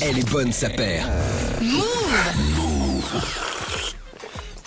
[0.00, 1.08] Elle est bonne, sa paire.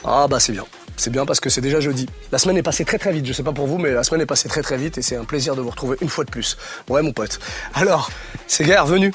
[0.04, 0.66] Ah bah c'est bien.
[0.98, 2.08] C'est bien parce que c'est déjà jeudi.
[2.32, 4.22] La semaine est passée très très vite, je sais pas pour vous, mais la semaine
[4.22, 6.30] est passée très très vite et c'est un plaisir de vous retrouver une fois de
[6.30, 6.58] plus.
[6.90, 7.40] Ouais mon pote.
[7.74, 8.12] Alors,
[8.48, 9.14] Sega est revenu.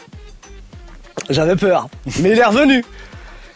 [1.30, 1.89] J'avais peur,
[2.21, 2.85] mais il est revenu.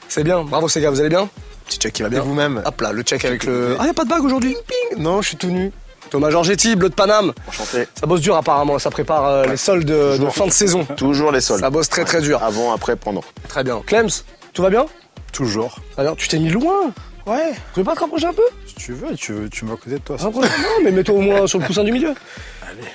[0.09, 1.29] C'est bien, bravo Sega, vous allez bien?
[1.67, 2.21] Petit check qui va bien.
[2.21, 2.63] Et vous-même?
[2.65, 3.77] Hop là, le check avec le...
[3.79, 4.57] Ah y a pas de bague aujourd'hui?
[4.97, 5.73] Non, je suis tout nu.
[6.09, 7.33] Thomas Georgetti, bleu de Paname.
[7.49, 7.87] Enchanté.
[7.99, 10.85] Ça bosse dur apparemment, ça prépare euh, les soldes de, de fin de saison.
[10.97, 11.61] Toujours les soldes.
[11.61, 12.43] Ça bosse très très dur.
[12.43, 13.23] Avant, après, pendant.
[13.49, 13.81] Très bien.
[13.87, 14.09] Clems,
[14.53, 14.87] tout va bien?
[15.33, 15.77] Toujours.
[15.97, 16.93] Alors, tu t'es mis loin
[17.27, 17.53] Ouais.
[17.75, 18.43] Tu veux pas te rapprocher un peu?
[18.67, 20.17] Si tu veux, tu veux, tu me à côté de toi.
[20.19, 20.25] ça.
[20.25, 22.15] Rapproche- Non, mais mets-toi au moins sur le coussin du milieu.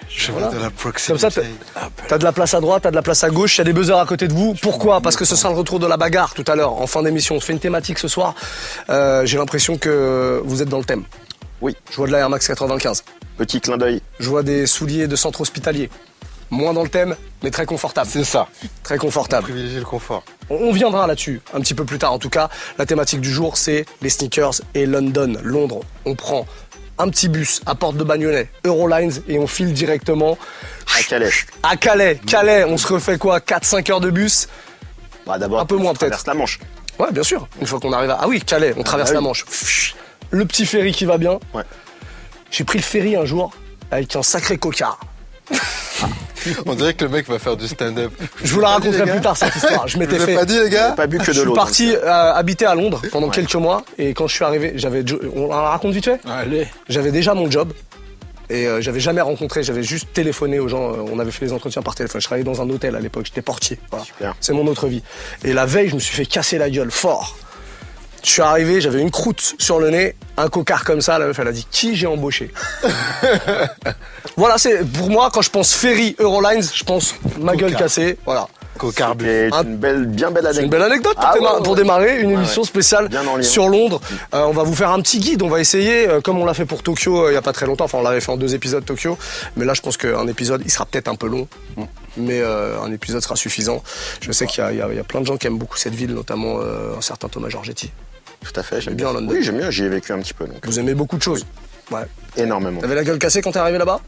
[0.10, 0.48] Je Voilà.
[0.50, 1.22] de la proximité.
[1.22, 3.56] Comme ça, t'as- T'as de la place à droite, t'as de la place à gauche,
[3.56, 4.56] il y a des buzzers à côté de vous.
[4.62, 5.00] Pourquoi?
[5.00, 7.36] Parce que ce sera le retour de la bagarre tout à l'heure, en fin d'émission.
[7.36, 8.34] On se fait une thématique ce soir.
[8.90, 11.04] Euh, J'ai l'impression que vous êtes dans le thème.
[11.66, 11.76] Oui.
[11.90, 13.04] Je vois de la Air Max 95.
[13.40, 14.00] Petit clin d'œil.
[14.20, 15.90] Je vois des souliers de centre hospitalier.
[16.52, 18.08] Moins dans le thème, mais très confortable.
[18.08, 18.48] C'est ça.
[18.84, 19.46] Très confortable.
[19.46, 20.24] Privilégier le confort.
[20.52, 22.12] On on viendra là-dessus un petit peu plus tard.
[22.14, 25.80] En tout cas, la thématique du jour, c'est les sneakers et London, Londres.
[26.06, 26.46] On prend
[27.00, 30.38] un petit bus à Porte de Bagnolet, Eurolines, et on file directement
[30.96, 31.32] À Calais.
[31.64, 32.22] à Calais.
[32.28, 34.48] Calais, on se refait quoi 4-5 heures de bus?
[35.26, 36.28] Bah, D'abord, Un peu moins, on traverse peut-être.
[36.36, 36.60] la Manche.
[37.00, 37.48] Ouais, bien sûr.
[37.60, 38.20] Une fois qu'on arrive à...
[38.22, 39.22] Ah oui, Calais, on traverse bah la.
[39.22, 39.46] Manche.
[40.36, 41.40] Le petit ferry qui va bien.
[41.54, 41.64] Ouais.
[42.52, 43.54] J'ai pris le ferry un jour
[43.90, 45.00] avec un sacré cocard.
[46.66, 48.12] On dirait que le mec va faire du stand-up.
[48.44, 49.88] Je vous la raconterai plus tard cette histoire.
[49.88, 50.36] Je Je m'étais fait...
[50.36, 51.54] pas dit, les gars Pas bu que Je de suis l'eau.
[51.54, 55.06] parti donc, euh, habiter à Londres pendant quelques mois et quand je suis arrivé, j'avais,
[55.34, 56.20] on la raconte vite fait.
[56.30, 56.68] Allez.
[56.90, 57.72] J'avais déjà mon job
[58.50, 60.92] et euh, j'avais jamais rencontré, j'avais juste téléphoné aux gens.
[60.92, 62.20] euh, on avait fait les entretiens par téléphone.
[62.20, 63.80] Je travaillais dans un hôtel à l'époque, j'étais portier.
[63.90, 64.36] Voilà.
[64.42, 65.02] C'est mon autre vie.
[65.46, 67.38] Et la veille, je me suis fait casser la gueule fort.
[68.26, 71.20] Je suis arrivé, j'avais une croûte sur le nez, un cocard comme ça.
[71.20, 72.52] La meuf, elle a dit qui j'ai embauché.
[74.38, 77.80] voilà, c'est pour moi quand je pense ferry Eurolines, je pense ma gueule Cocard.
[77.82, 78.18] cassée.
[78.26, 78.48] Voilà.
[78.78, 79.24] Cocarbu.
[79.26, 80.64] C'est Un- une belle, bien belle anecdote.
[80.66, 81.78] une belle anecdote pour, Ah déma- ouais, pour ouais.
[81.78, 82.68] démarrer une émission ouais.
[82.68, 83.10] spéciale
[83.42, 84.02] sur Londres.
[84.34, 85.42] Euh, on va vous faire un petit guide.
[85.44, 87.54] On va essayer, euh, comme on l'a fait pour Tokyo euh, il y a pas
[87.54, 87.86] très longtemps.
[87.86, 89.18] Enfin, on l'avait fait en deux épisodes Tokyo,
[89.56, 91.48] mais là, je pense qu'un épisode, il sera peut-être un peu long,
[92.18, 93.82] mais euh, un épisode sera suffisant.
[94.20, 95.78] Je sais qu'il y, y a- il y a plein de gens qui aiment beaucoup
[95.78, 97.92] cette ville, notamment euh, un certain Thomas Giorgetti.
[98.52, 98.80] Tout à fait.
[98.82, 99.32] J'aime bien London.
[99.34, 99.70] Oui, j'aime bien.
[99.72, 100.46] J'y ai vécu un petit peu.
[100.46, 101.46] Donc, Vous aimez beaucoup de choses.
[101.92, 102.02] Ouais.
[102.38, 102.82] énormément.
[102.82, 104.00] T'avais la gueule cassée quand t'es arrivé là-bas?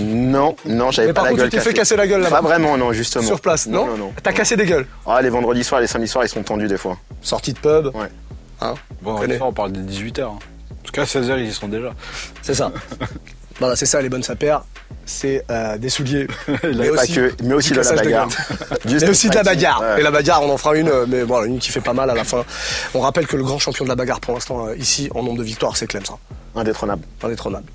[0.00, 1.94] Non, non, j'avais Mais pas par la contre, gueule tu t'es fait cassée.
[1.94, 2.36] casser la gueule là-bas.
[2.36, 3.26] Pas vraiment, non, justement.
[3.26, 4.12] Sur place, non, Non, non, non.
[4.22, 4.86] T'as cassé des gueules.
[5.06, 6.98] Ah, les vendredis soirs, les samedis soirs, ils sont tendus des fois.
[7.22, 7.94] Sortie de pub.
[7.94, 8.08] Ouais.
[8.60, 10.24] Hein Bon, on parle des 18h.
[10.24, 10.38] En
[10.82, 11.92] tout cas, 16h, ils y sont déjà.
[12.42, 12.72] C'est ça.
[13.58, 14.62] voilà, c'est ça les bonnes sapères.
[15.04, 16.26] C'est euh, des souliers.
[16.64, 18.28] mais Pas que, mais aussi de la de bagarre.
[18.84, 19.80] Du Mais aussi de la bagarre.
[19.80, 20.00] Ouais.
[20.00, 22.10] Et la bagarre, on en fera une, euh, mais voilà, une qui fait pas mal
[22.10, 22.44] à la fin.
[22.94, 25.38] On rappelle que le grand champion de la bagarre pour l'instant, euh, ici, en nombre
[25.38, 26.02] de victoires, c'est Clems.
[26.10, 26.16] hein.
[26.54, 27.02] Indétrônable.
[27.22, 27.66] Indétrônable.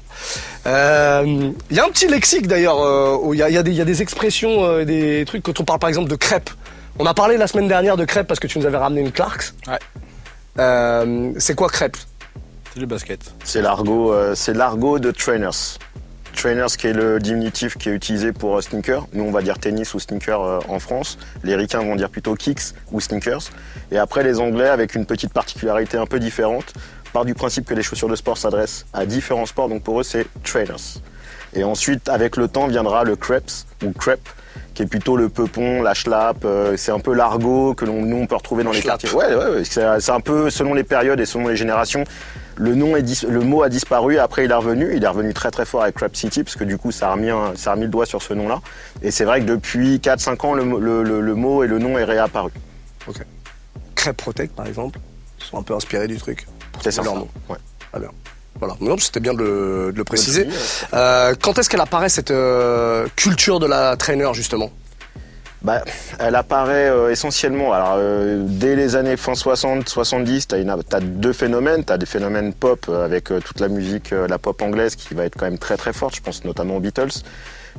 [0.67, 3.71] Euh, Il y a un petit lexique d'ailleurs, euh, où il y, y a des-
[3.71, 6.49] il y a des expressions, euh, des trucs, quand on parle par exemple de crêpes.
[6.99, 9.11] On a parlé la semaine dernière de crêpes parce que tu nous avais ramené une
[9.11, 9.53] Clarks.
[9.67, 9.79] Ouais.
[10.59, 11.97] Euh, c'est quoi crêpes?
[12.73, 13.33] C'est le basket.
[13.43, 15.77] C'est l'argot, euh, c'est l'argot de trainers.
[16.33, 19.07] Trainers qui est le diminutif qui est utilisé pour euh, sneaker.
[19.13, 21.17] Nous on va dire tennis ou sneaker euh, en France.
[21.43, 23.49] Les ricains vont dire plutôt kicks ou sneakers.
[23.91, 26.73] Et après les Anglais avec une petite particularité un peu différente
[27.11, 29.67] part du principe que les chaussures de sport s'adressent à différents sports.
[29.67, 31.01] Donc pour eux c'est trainers.
[31.53, 33.51] Et ensuite avec le temps viendra le crepes
[33.83, 34.29] ou crepe
[34.73, 38.17] qui est plutôt le peupon, la schlapp, euh, c'est un peu l'argot que l'on, nous
[38.17, 39.01] on peut retrouver dans les Schlapp.
[39.01, 39.17] quartiers.
[39.17, 42.03] Ouais, ouais, ouais, c'est un peu selon les périodes et selon les générations.
[42.57, 45.51] Le nom est le mot a disparu, après il est revenu, il est revenu très
[45.51, 47.73] très fort avec Crap City parce que du coup ça a remis, un- ça a
[47.73, 48.61] remis le doigt sur ce nom-là.
[49.01, 51.79] Et c'est vrai que depuis 4-5 ans le, mo- le- le- le mot et le
[51.79, 52.51] nom est réapparu.
[53.95, 54.99] Crêpes Protect par exemple,
[55.39, 56.47] sont un peu inspirés du truc.
[56.83, 57.01] C'est ça.
[57.03, 57.27] leur nom.
[57.49, 57.57] Ouais.
[57.91, 58.09] Très bien.
[58.59, 58.75] Voilà.
[58.79, 60.47] Non, c'était bien de le, de le préciser.
[60.93, 64.71] Euh, quand est-ce qu'elle apparaît cette euh, culture de la trainer justement?
[65.63, 65.83] Bah,
[66.17, 70.47] elle apparaît euh, essentiellement alors, euh, dès les années fin 60, 70.
[70.47, 71.85] Tu as, deux phénomènes.
[71.85, 74.95] Tu as des phénomènes pop euh, avec euh, toute la musique, euh, la pop anglaise
[74.95, 76.15] qui va être quand même très très forte.
[76.15, 77.11] Je pense notamment aux Beatles.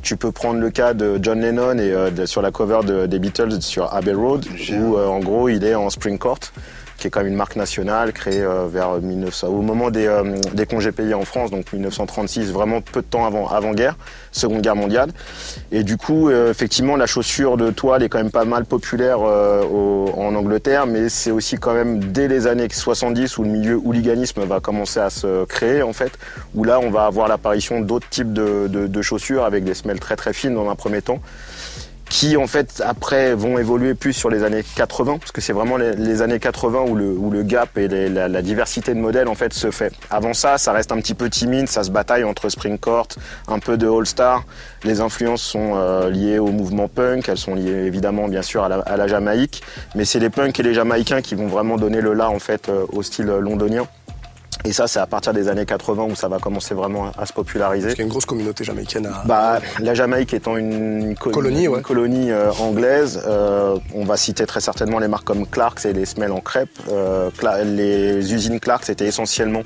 [0.00, 3.06] Tu peux prendre le cas de John Lennon et euh, de- sur la cover de-
[3.06, 4.47] des Beatles sur Abbey Road
[4.78, 6.39] où euh, en gros il est en Spring Court
[7.03, 10.37] qui est quand même une marque nationale créée euh, vers 1900, au moment des, euh,
[10.54, 13.97] des congés payés en France, donc 1936, vraiment peu de temps avant, avant guerre,
[14.31, 15.10] Seconde Guerre mondiale.
[15.72, 19.19] Et du coup, euh, effectivement, la chaussure de toile est quand même pas mal populaire
[19.21, 23.49] euh, au- en Angleterre, mais c'est aussi quand même dès les années 70 où le
[23.51, 26.13] milieu hooliganisme va commencer à se créer, en fait,
[26.54, 29.99] où là, on va avoir l'apparition d'autres types de, de- de chaussures avec des semelles
[29.99, 31.19] très très fines dans un premier temps
[32.12, 35.78] qui en fait après vont évoluer plus sur les années 80 parce que c'est vraiment
[35.78, 39.54] les, années 80 où le, où le gap et la, diversité de modèles en fait
[39.54, 39.94] se fait.
[40.10, 43.09] Avant ça, ça reste un petit peu timide, ça se bataille entre Spring Court,
[43.48, 44.44] un peu de All Star.
[44.84, 48.68] Les influences sont euh, liées au mouvement punk, elles sont liées évidemment bien sûr à
[48.68, 49.62] la, Jamaïque,
[49.94, 52.68] mais c'est les punks et les Jamaïcains qui vont vraiment donner le là en fait
[52.68, 53.86] euh, au style londonien.
[54.65, 57.33] Et ça, c'est à partir des années 80 où ça va commencer vraiment à se
[57.33, 57.87] populariser.
[57.87, 59.25] Parce qu'il y a une grosse communauté jamaïcaine à...
[59.27, 65.01] Bah, la Jamaïque étant une, colonie, colonie euh, anglaise, euh, on va citer très certainement
[65.01, 66.71] les marques comme Clarks et les semelles en crêpe.
[66.91, 67.31] Euh,
[67.65, 69.63] les usines Clarks étaient essentiellement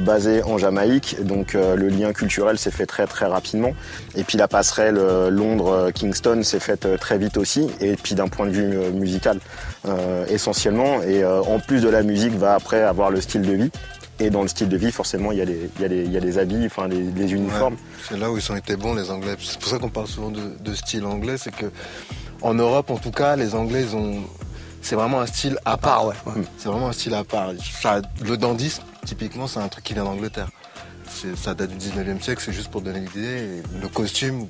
[0.00, 3.74] basées en Jamaïque, donc le lien culturel s'est fait très très rapidement.
[4.16, 4.98] Et puis la passerelle
[5.30, 9.38] Londres-Kingston s'est faite très vite aussi, et puis d'un point de vue musical
[10.28, 11.02] essentiellement.
[11.02, 13.70] Et en plus de la musique, va après avoir le style de vie.
[14.20, 16.04] Et dans le style de vie, forcément, il y a des, il y a des,
[16.04, 17.76] il y a habits, enfin, des, uniformes.
[18.08, 19.36] c'est là où ils ont été bons, les Anglais.
[19.38, 21.66] C'est pour ça qu'on parle souvent de, style anglais, c'est que
[22.42, 24.20] en Europe, en tout cas, les Anglais, ils ont.
[24.80, 26.06] C'est vraiment un style à, part.
[26.06, 26.14] ouais.
[26.56, 27.52] C'est vraiment un style à part.
[28.24, 30.48] le dandisme, typiquement, c'est un truc qui vient d'Angleterre.
[31.36, 33.62] Ça date du 19e siècle, c'est juste pour donner l'idée.
[33.80, 34.46] Le costume,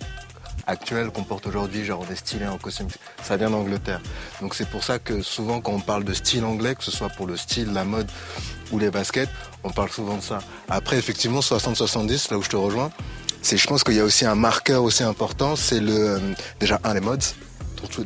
[0.69, 2.89] actuel qu'on porte aujourd'hui, genre est stylé en costume,
[3.23, 4.01] ça vient d'Angleterre.
[4.41, 7.09] Donc c'est pour ça que souvent quand on parle de style anglais, que ce soit
[7.09, 8.09] pour le style, la mode
[8.71, 9.31] ou les baskets,
[9.65, 10.39] on parle souvent de ça.
[10.69, 12.91] Après effectivement 60-70, là où je te rejoins,
[13.43, 16.19] c'est je pense qu'il y a aussi un marqueur aussi important, c'est le euh,
[16.61, 17.25] déjà un les modes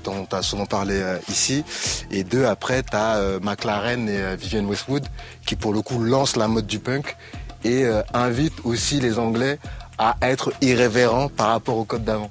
[0.04, 1.64] dont tu as souvent parlé euh, ici.
[2.10, 5.06] Et deux, après, tu as euh, McLaren et Vivienne Westwood
[5.46, 7.16] qui, pour le coup, lancent la mode du punk
[7.64, 9.58] et invitent aussi les Anglais
[9.96, 12.30] à être irrévérents par rapport au code d'avant.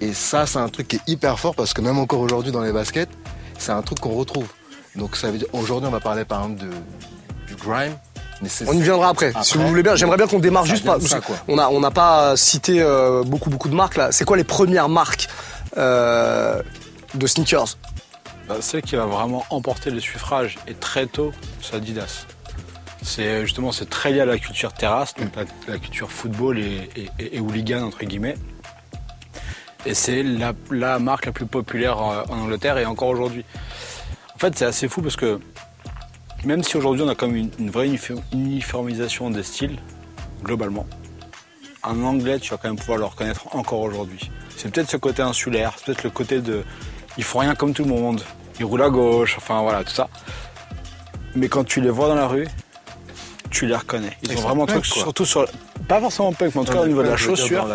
[0.00, 2.62] Et ça, c'est un truc qui est hyper fort parce que même encore aujourd'hui dans
[2.62, 3.10] les baskets,
[3.58, 4.46] c'est un truc qu'on retrouve.
[4.96, 6.70] Donc ça veut dire aujourd'hui on va parler par exemple de,
[7.46, 7.96] du grime.
[8.42, 9.32] Mais on y viendra après.
[9.42, 10.96] Si vous voulez bien, j'aimerais bien qu'on démarre juste pas.
[11.46, 14.12] on n'a on pas cité euh, beaucoup beaucoup de marques là.
[14.12, 15.28] C'est quoi les premières marques
[15.76, 16.62] euh,
[17.14, 17.76] de sneakers?
[18.48, 22.24] Bah, Celle qui va vraiment emporter le suffrage et très tôt, c'est Adidas.
[23.02, 25.28] C'est justement c'est très lié à la culture terrasse, donc
[25.68, 26.88] la, culture football et,
[27.18, 28.36] et, et hooligan entre guillemets.
[29.86, 33.44] Et c'est la, marque la plus populaire euh, en Angleterre et encore aujourd'hui.
[34.34, 35.40] En fait, c'est assez fou parce que
[36.44, 37.90] même si aujourd'hui on a comme une, une, vraie
[38.32, 39.78] uniformisation des styles,
[40.42, 40.86] globalement,
[41.82, 44.30] en anglais, tu vas quand même pouvoir le reconnaître encore aujourd'hui.
[44.56, 46.62] C'est peut-être ce côté insulaire, c'est peut-être le côté de
[47.16, 48.22] ils font rien comme tout le monde,
[48.58, 50.08] ils roulent à gauche, enfin voilà, tout ça.
[51.34, 52.48] Mais quand tu les vois dans la rue,
[53.50, 54.16] tu les reconnais.
[54.22, 55.46] Ils, ont vraiment un truc, surtout sur.
[55.88, 57.66] Pas forcément punk, mais en tout cas au niveau de la chaussure.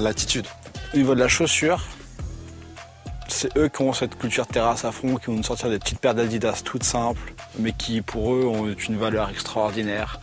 [0.00, 0.46] L'attitude.
[0.94, 1.80] Au niveau de la chaussure,
[3.26, 5.98] c'est eux qui ont cette culture terrasse à fond, qui vont nous sortir des petites
[5.98, 10.20] paires d'Adidas toutes simples, mais qui pour eux ont une valeur extraordinaire,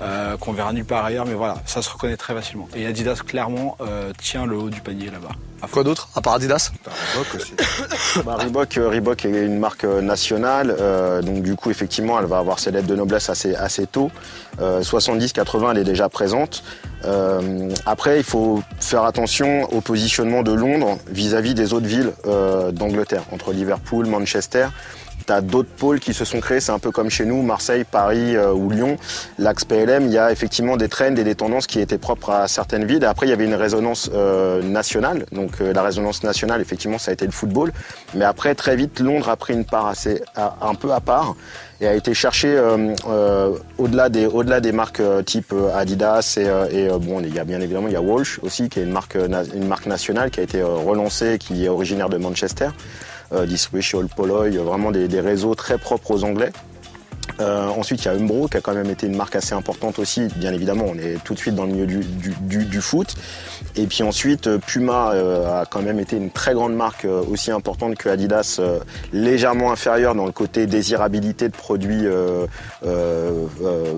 [0.00, 2.68] euh, qu'on verra nulle part ailleurs, mais voilà, ça se reconnaît très facilement.
[2.74, 5.34] Et Adidas clairement euh, tient le haut du panier là-bas.
[5.72, 6.70] Quoi d'autre à part Adidas
[7.14, 7.54] Reebok aussi.
[8.24, 10.76] bah, euh, Reebok, est une marque nationale,
[11.24, 14.10] donc du coup effectivement elle va avoir ses lettres de noblesse assez, assez tôt.
[14.60, 16.62] 70-80 elle est déjà présente.
[17.04, 22.72] Euh, après, il faut faire attention au positionnement de Londres vis-à-vis des autres villes euh,
[22.72, 24.68] d'Angleterre, entre Liverpool, Manchester.
[25.26, 27.84] Tu as d'autres pôles qui se sont créés, c'est un peu comme chez nous, Marseille,
[27.84, 28.96] Paris euh, ou Lyon.
[29.38, 32.48] L'axe PLM, il y a effectivement des trends et des tendances qui étaient propres à
[32.48, 33.02] certaines villes.
[33.02, 34.10] Et après, il y avait une résonance
[34.62, 35.26] nationale.
[35.32, 37.72] Donc la résonance nationale, effectivement, ça a été le football.
[38.14, 41.34] Mais après, très vite, Londres a pris une part assez, un peu à part
[41.80, 46.38] et a été cherché euh, euh, au-delà des au-delà des marques euh, type Adidas
[46.70, 48.90] et, bon il y a bien évidemment il y a Walsh aussi qui est une
[48.90, 52.70] marque une marque nationale qui a été relancée qui est originaire de Manchester
[53.46, 56.50] distribuée chez Old Poloy vraiment des, des réseaux très propres aux Anglais
[57.40, 59.98] euh, ensuite, il y a Umbro qui a quand même été une marque assez importante
[59.98, 60.28] aussi.
[60.36, 63.14] Bien évidemment, on est tout de suite dans le milieu du, du, du, foot.
[63.76, 67.22] Et puis ensuite, euh, Puma euh, a quand même été une très grande marque euh,
[67.30, 68.60] aussi importante que Adidas,
[69.12, 72.06] légèrement inférieure dans le côté désirabilité de produits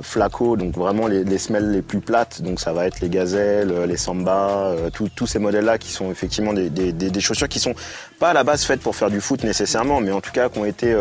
[0.02, 2.42] flaco, donc vraiment les, les, semelles les plus plates.
[2.42, 6.70] Donc ça va être les gazelles, les samba, tous ces modèles-là qui sont effectivement des,
[6.70, 7.74] des, des, chaussures qui sont
[8.20, 10.58] pas à la base faites pour faire du foot nécessairement, mais en tout cas qui
[10.58, 10.94] ont été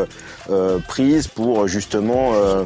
[0.87, 2.63] prises pour justement euh,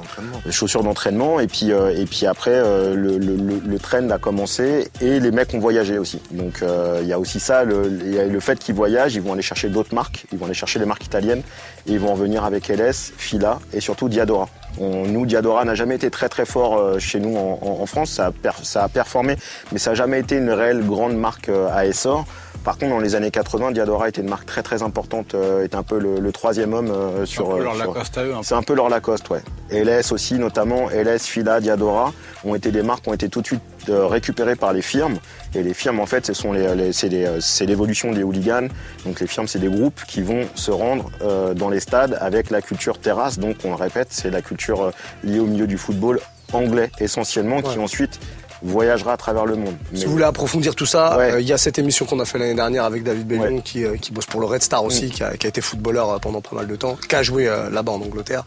[0.50, 1.40] chaussures d'entraînement.
[1.40, 5.32] Et puis, euh, et puis après, euh, le, le, le, trend a commencé et les
[5.32, 6.22] mecs ont voyagé aussi.
[6.32, 6.64] Donc
[7.02, 9.94] il y a aussi ça, le, le fait qu'ils voyagent, ils vont aller chercher d'autres
[9.94, 11.42] marques, ils vont aller chercher les marques italiennes
[11.88, 14.48] et ils vont en venir avec LS, Fila et surtout Diadora.
[14.80, 18.28] On, nous, Diadora n'a jamais été très très fort chez nous en, en, France, ça
[18.28, 19.36] a, ça a performé,
[19.72, 22.26] mais ça n'a jamais été une réelle grande marque à essor.
[22.64, 25.76] Par contre, dans les années 80, Diadora était une marque très très importante, euh, est
[25.76, 27.48] un peu le, troisième homme euh, sur.
[27.48, 28.34] C'est un peu leur Lacoste à eux.
[28.42, 29.42] C'est un peu leur Lacoste, ouais.
[29.70, 32.14] LS aussi, notamment LS, Fila, Diadora,
[32.46, 35.18] ont été des marques qui ont été tout de suite récupérés par les firmes.
[35.56, 38.68] Et les firmes, en fait, ce sont les, c'est l'évolution des hooligans.
[39.06, 41.12] Donc les firmes, c'est des groupes qui vont se rendre
[41.56, 43.40] dans les stades avec la culture terrasse.
[43.40, 44.92] Donc on le répète, c'est la culture
[45.24, 46.20] liée au milieu du football
[46.54, 48.20] anglais essentiellement, qui ensuite
[48.64, 49.76] voyagera à travers le monde.
[49.94, 52.38] Si vous voulez approfondir tout ça, euh, il y a cette émission qu'on a fait
[52.38, 55.10] l'année dernière avec David Bellion qui, euh, qui, bosse pour le Red Star aussi, mm.
[55.10, 57.46] qui, a, qui, a, été footballeur euh, pendant pas mal de temps, qui a joué
[57.72, 58.44] là-bas en Angleterre.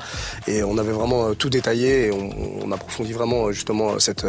[0.46, 4.26] Et on avait vraiment tout détaillé et on, on approfondit vraiment justement cette,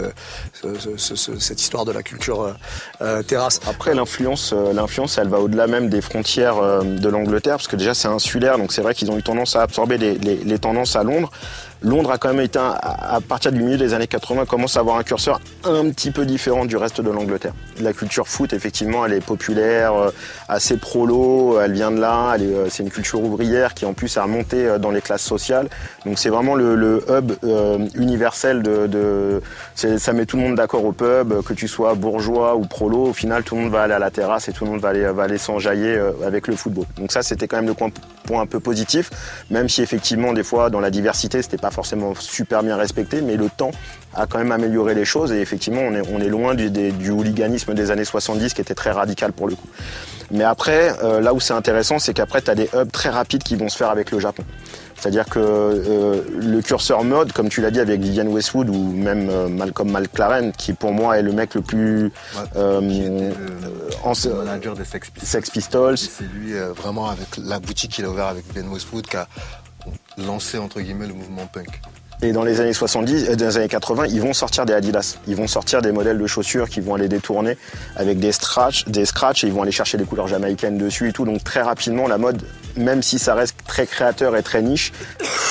[0.53, 2.56] ce, ce, cette histoire de la culture
[3.27, 3.62] terrasse.
[3.67, 8.08] Après, l'influence, l'influence, elle va au-delà même des frontières de l'Angleterre, parce que déjà c'est
[8.08, 11.03] insulaire, donc c'est vrai qu'ils ont eu tendance à absorber les, les, les tendances à
[11.03, 11.32] Londres.
[11.81, 14.98] Londres a quand même été, à partir du milieu des années 80, commence à avoir
[14.98, 17.53] un curseur un petit peu différent du reste de l'Angleterre.
[17.79, 20.12] La culture foot, effectivement, elle est populaire, euh,
[20.50, 24.24] assez prolo, elle vient de là, euh, c'est une culture ouvrière qui en plus a
[24.24, 25.69] remonté euh, dans les classes sociales.
[26.05, 27.34] Donc c'est vraiment le, hub
[27.96, 29.41] universel de,
[29.75, 33.13] ça met tout le monde d'accord au pub, que tu sois bourgeois ou prolo, au
[33.13, 35.05] final tout le monde va aller à la terrasse et tout le monde va aller,
[35.12, 36.86] va aller s'enjailler avec le football.
[36.98, 37.89] Donc ça c'était quand même le point,
[38.24, 39.10] point un peu positif,
[39.50, 43.36] même si effectivement des fois dans la diversité c'était pas forcément super bien respecté, mais
[43.36, 43.71] le temps
[44.13, 47.12] a quand même amélioré les choses et effectivement on est, on est loin du, du
[47.12, 49.67] hooliganisme des années 70 qui était très radical pour le coup.
[50.31, 53.43] Mais après, euh, là où c'est intéressant, c'est qu'après tu as des hubs très rapides
[53.43, 54.43] qui vont se faire avec le Japon.
[54.97, 59.29] C'est-à-dire que euh, le curseur mode, comme tu l'as dit avec Vivian Westwood ou même
[59.29, 62.12] euh, Malcolm McLaren, qui pour moi est le mec le plus
[62.55, 65.27] euh, manager des Sex Pistols.
[65.27, 65.97] Sex Pistols.
[65.97, 69.27] C'est lui vraiment avec la boutique qu'il a ouvert avec Vivian Westwood qui a
[70.17, 71.81] lancer entre guillemets le mouvement punk.
[72.24, 75.17] Et dans les années 70, euh, dans les années 80, ils vont sortir des Adidas.
[75.27, 77.57] Ils vont sortir des modèles de chaussures qui vont aller détourner
[77.95, 81.13] avec des scratchs, des scratchs et ils vont aller chercher des couleurs jamaïcaines dessus et
[81.13, 81.25] tout.
[81.25, 82.41] Donc très rapidement, la mode,
[82.75, 84.93] même si ça reste très créateur et très niche,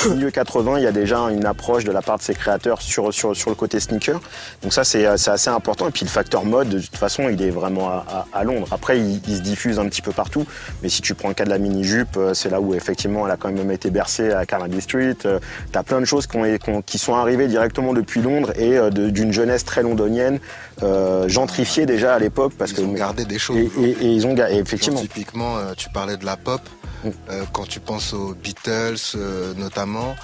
[0.07, 2.83] au milieu 80, il y a déjà une approche de la part de ces créateurs
[2.83, 4.21] sur, sur, sur le côté sneaker.
[4.63, 5.89] Donc ça, c'est assez important.
[5.89, 8.67] Et puis le facteur mode, de toute façon, il est vraiment à, Londres.
[8.73, 10.47] Après, il, se diffuse un petit peu partout.
[10.83, 13.33] Mais si tu prends le cas de la mini-jupe, euh, c'est là où effectivement, elle
[13.33, 15.17] a quand même été bercée à Carnaby Street.
[15.25, 15.39] Euh,
[15.73, 16.45] tu as plein de choses qui ont
[16.85, 20.39] qui sont arrivés directement depuis Londres et euh, d'une jeunesse très londonienne,
[20.83, 22.53] euh, gentrifiée déjà à l'époque.
[22.59, 23.57] parce Ils ont gardé des choses.
[23.57, 25.01] Et, ils ont effectivement.
[25.01, 26.61] typiquement, euh, tu parlais de la pop.
[27.05, 27.11] Mm.
[27.53, 29.19] quand tu penses aux Beatles
[29.59, 30.17] notamment,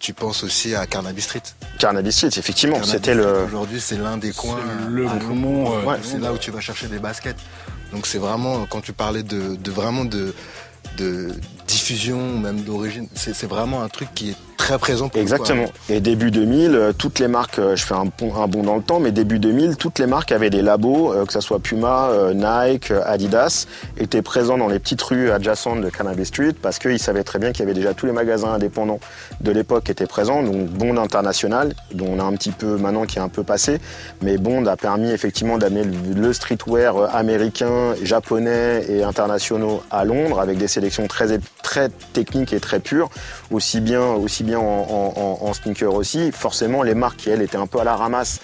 [0.00, 1.42] tu penses aussi à Carnaby Street.
[1.78, 3.44] Carnaby Street, effectivement, c'était le.
[3.44, 4.58] Aujourd'hui, c'est l'un des coins.
[4.88, 5.72] Le poumon.
[6.02, 7.36] c'est là où tu vas chercher des baskets.
[7.92, 10.34] Donc c'est vraiment quand tu parlais de, de vraiment de,
[10.98, 11.28] de
[11.66, 15.66] diffusion, même d'origine, c'est vraiment un truc qui est très présent pour Exactement.
[15.88, 18.82] Et début 2000, euh, toutes les marques, euh, je fais un bond, un dans le
[18.82, 22.10] temps, mais début 2000, toutes les marques avaient des labos, euh, que ce soit Puma,
[22.34, 27.22] Nike, Adidas, étaient présents dans les petites rues adjacentes de Cannabis Street parce qu'ils savaient
[27.22, 28.98] très bien qu'il y avait déjà tous les magasins indépendants
[29.40, 33.04] de l'époque qui étaient présents, donc Bond international, dont on a un petit peu maintenant
[33.04, 33.78] qui est un peu passé,
[34.22, 40.58] mais Bond a permis effectivement d'amener le streetwear américain, japonais et internationaux à Londres avec
[40.58, 43.10] des sélections très, très techniques et très pures,
[43.50, 46.30] aussi bien, aussi bien en, en, sneaker aussi.
[46.30, 48.38] Forcément, les marques qui, elles, étaient un peu à la ramasse,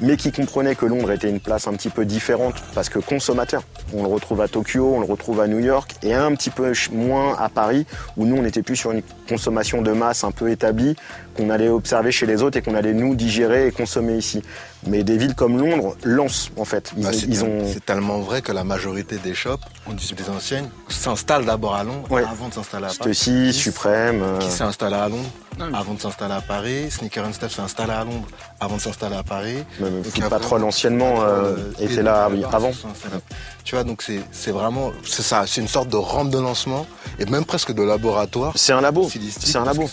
[0.00, 3.62] mais qui comprenaient que Londres était une place un petit peu différente parce que consommateur.
[3.94, 6.72] On le retrouve à Tokyo, on le retrouve à New York et un petit peu
[6.90, 7.86] moins à Paris
[8.16, 10.96] où nous on n'était plus sur une consommation de masse un peu établie
[11.36, 14.42] qu'on allait observer chez les autres et qu'on allait nous digérer et consommer ici.
[14.86, 16.92] Mais des villes comme Londres lancent en fait.
[16.96, 22.08] Bah, c'est tellement vrai que la majorité des shops, des anciennes, s'installent d'abord à Londres
[22.10, 23.14] avant de s'installer à Paris.
[23.14, 24.22] Stussy, Suprême.
[24.40, 25.30] Qui euh, s'est installé à Londres
[25.74, 26.90] avant de s'installer à Paris.
[26.90, 28.28] Sneaker and Steph s'est installé à Londres
[28.60, 29.64] avant de s'installer à Paris.
[29.80, 32.70] Même Foot Patrol anciennement euh, était là avant.
[33.64, 36.86] Tu vois, donc c'est vraiment, c'est ça, c'est une sorte de rampe de lancement
[37.18, 38.52] et même presque de laboratoire.
[38.56, 39.10] C'est un labo.
[39.30, 39.88] C'est un labo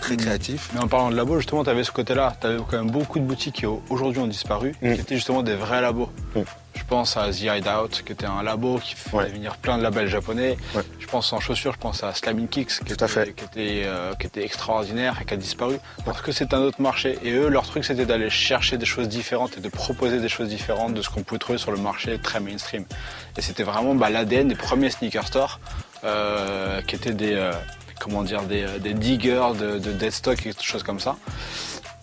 [0.00, 0.70] très créatif.
[0.74, 2.34] Mais en parlant de labo, justement, tu avais ce côté-là.
[2.40, 4.94] Tu avais quand même beaucoup de boutiques qui aujourd'hui ont disparu, mm.
[4.94, 6.10] qui étaient justement des vrais labos.
[6.34, 6.40] Mm.
[6.74, 10.06] Je pense à The Hideout, qui était un labo qui faisait venir plein de labels
[10.06, 10.56] japonais.
[10.98, 14.26] Je pense en chaussures, je pense à Slamming Kicks, qui, était, Qui, était, euh, qui
[14.26, 15.78] était extraordinaire et qui a disparu.
[16.04, 17.18] Parce que c'est un autre marché.
[17.24, 20.48] Et eux, leur truc, c'était d'aller chercher des choses différentes et de proposer des choses
[20.48, 22.84] différentes de ce qu'on pouvait trouver sur le marché très mainstream.
[23.36, 25.58] Et c'était vraiment bah, l'ADN des premiers sneaker stores,
[26.04, 27.34] euh, qui étaient des.
[27.34, 27.52] Euh,
[28.00, 31.16] comment dire, des, euh, diggers de, de deadstock et des choses comme ça.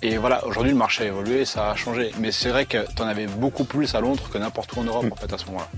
[0.01, 2.11] Et voilà, aujourd'hui le marché a évolué, ça a changé.
[2.19, 4.83] Mais c'est vrai que tu en avais beaucoup plus à Londres que n'importe où en
[4.83, 5.69] Europe en fait à ce moment-là.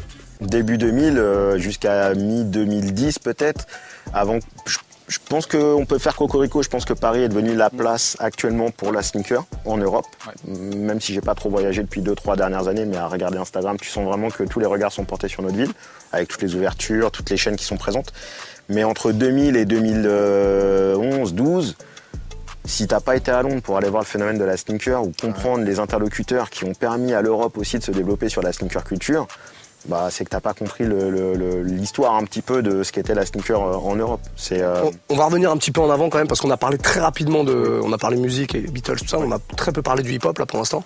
[0.42, 3.66] Début 2000 euh, jusqu'à mi-2010 peut-être.
[4.14, 4.40] Avant,
[5.08, 6.62] je, pense qu'on peut faire cocorico.
[6.62, 10.06] Je pense que Paris est devenu la place actuellement pour la sneaker en Europe.
[10.46, 13.90] Même si j'ai pas trop voyagé depuis 2-3 dernières années, mais à regarder Instagram, tu
[13.90, 15.72] sens vraiment que tous les regards sont portés sur notre ville,
[16.12, 18.14] avec toutes les ouvertures, toutes les chaînes qui sont présentes.
[18.70, 21.76] Mais entre 2000 et 2011, 12,
[22.66, 25.14] Si t'as pas été à Londres pour aller voir le phénomène de la sneaker ou
[25.22, 28.84] comprendre les interlocuteurs qui ont permis à l'Europe aussi de se développer sur la sneaker
[28.84, 29.26] culture,
[29.86, 30.84] bah, c'est que t'as pas compris
[31.64, 34.22] l'histoire un petit peu de ce qu'était la sneaker euh, en Europe.
[34.36, 36.52] C'est euh, On, on va revenir un petit peu en avant quand même parce qu'on
[36.52, 39.40] a parlé très rapidement de, on a parlé musique et Beatles tout ça, on a
[39.56, 40.84] très peu parlé du hip-hop là pour l'instant.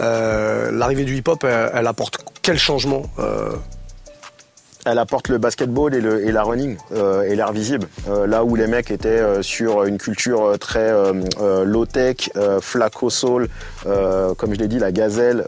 [0.00, 3.52] Euh, L'arrivée du hip-hop, elle, elle apporte quel changement euh,
[4.84, 7.88] Elle apporte le basketball et, le, et la running et l'air visible.
[8.06, 10.92] Là où les mecs étaient sur une culture très
[11.64, 13.48] low-tech, euh, flaco soul,
[13.84, 15.46] comme je l'ai dit, la gazelle.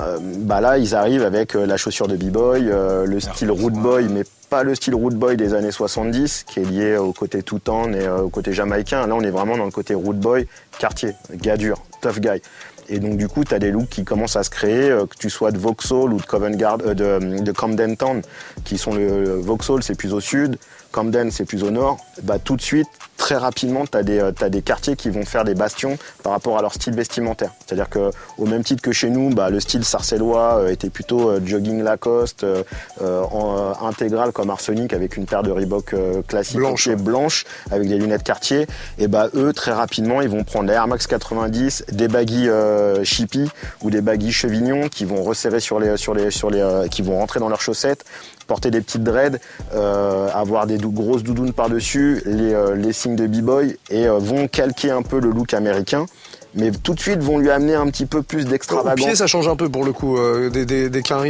[0.00, 3.70] Euh, bah là, ils arrivent avec euh, la chaussure de b-boy, euh, le style root
[3.70, 7.42] boy, mais pas le style root boy des années 70, qui est lié au côté
[7.42, 9.06] tout-temps et euh, au côté jamaïcain.
[9.06, 10.46] Là, on est vraiment dans le côté root boy,
[10.78, 12.40] quartier, gars dur, tough guy.
[12.88, 15.16] Et donc du coup, tu as des looks qui commencent à se créer, euh, que
[15.16, 18.22] tu sois de Vauxhall ou de Covent Garden, euh, de, de Camden Town,
[18.64, 20.58] qui sont le, le Vauxhall, c'est plus au sud,
[20.96, 21.98] Camden, c'est plus au nord.
[22.22, 22.88] Bah tout de suite,
[23.18, 26.32] très rapidement, tu as des euh, t'as des quartiers qui vont faire des bastions par
[26.32, 27.50] rapport à leur style vestimentaire.
[27.66, 31.28] C'est-à-dire que au même titre que chez nous, bah, le style sarcellois euh, était plutôt
[31.28, 32.62] euh, jogging Lacoste, euh,
[33.02, 35.94] euh, en, intégral comme Arsenic avec une paire de Reebok
[36.26, 36.96] classique Blanche, ouais.
[36.96, 38.66] blanche avec des lunettes quartier.
[38.98, 43.04] Et bah eux, très rapidement, ils vont prendre les Air Max 90, des baggy euh,
[43.04, 43.50] Chippy
[43.82, 47.02] ou des baggy Chevignon qui vont resserrer sur les sur les sur les euh, qui
[47.02, 48.04] vont rentrer dans leurs chaussettes
[48.46, 49.38] porter des petites dreads,
[49.74, 54.18] euh, avoir des dou- grosses doudounes par-dessus, les, euh, les signes de b-boy et euh,
[54.18, 56.06] vont calquer un peu le look américain,
[56.54, 59.04] mais tout de suite vont lui amener un petit peu plus Au d'extravagance.
[59.06, 60.16] pied, ça change un peu pour le coup
[60.50, 60.88] des, des,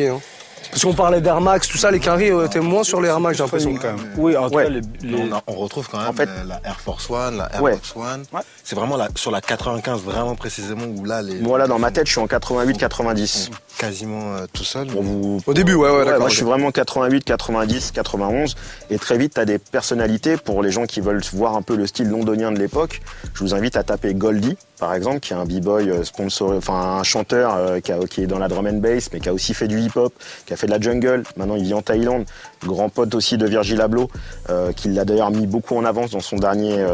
[0.08, 0.18] hein.
[0.70, 3.20] Parce qu'on parlait d'Air Max, tout ça, les quinries euh, étaient moins sur les Air
[3.20, 3.74] Max, j'ai l'impression.
[3.74, 3.96] quand même.
[4.16, 4.64] Oui, en tout Ouais.
[4.64, 7.08] cas, les, les- On, a- on retrouve quand même En fait- euh, la Air Force
[7.08, 7.72] One, la Air Ouais.
[7.72, 8.24] Max One.
[8.32, 8.40] Ouais.
[8.64, 11.36] C'est vraiment la, sur la 95 vraiment précisément où là les.
[11.40, 13.50] Moi là dans ma tête, je suis en sont 88-90.
[13.78, 14.86] quasiment euh, tout seul.
[14.88, 16.20] Pour vous Au début, ouais, ouais, Ouais, d'accord.
[16.20, 18.54] moi, je suis vraiment 88, 90, 91.
[18.90, 20.36] Et très vite, tu as des personnalités.
[20.36, 23.00] Pour les gens qui veulent voir un peu le style londonien de l'époque,
[23.34, 26.98] je vous invite à taper Goldie, par exemple, qui est un b-boy euh, sponsor, enfin
[26.98, 29.68] un chanteur euh, qui, est dans la drum and bass, mais qui a aussi fait
[29.68, 30.12] du hip-hop,
[30.44, 31.22] qui a fait de la jungle.
[31.36, 32.24] Maintenant, il vit en Thaïlande.
[32.64, 34.10] Grand pote aussi de Virgil Abloh,
[34.50, 36.84] euh, qui l'a d'ailleurs mis beaucoup en avance dans son dernier,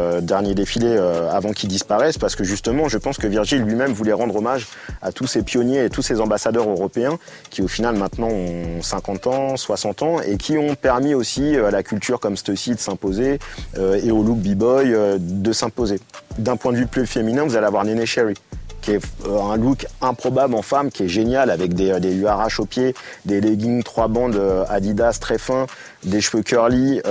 [0.53, 0.97] défilé
[1.31, 4.67] avant qu'il disparaisse, parce que justement, je pense que Virgil lui-même voulait rendre hommage
[5.01, 7.17] à tous ces pionniers et tous ces ambassadeurs européens
[7.49, 11.71] qui au final maintenant ont 50 ans, 60 ans et qui ont permis aussi à
[11.71, 13.39] la culture comme ceci de s'imposer
[13.77, 15.99] et au look b-boy de s'imposer.
[16.37, 18.35] D'un point de vue plus féminin, vous allez avoir Nene Sherry
[18.83, 22.13] qui est euh, un look improbable en femme, qui est génial avec des, euh, des
[22.13, 22.93] URH au pied,
[23.25, 25.65] des leggings trois bandes euh, Adidas très fins,
[26.03, 27.01] des cheveux curly,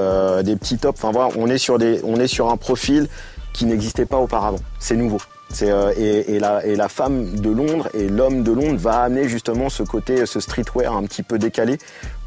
[0.44, 1.02] des petits tops.
[1.02, 3.08] Enfin voilà, on est sur des, on est sur un profil
[3.52, 4.60] qui n'existait pas auparavant.
[4.78, 5.18] C'est nouveau.
[5.48, 9.28] C'est, et, et la, et la femme de Londres et l'homme de Londres va amener
[9.28, 11.76] justement ce côté, ce streetwear un petit peu décalé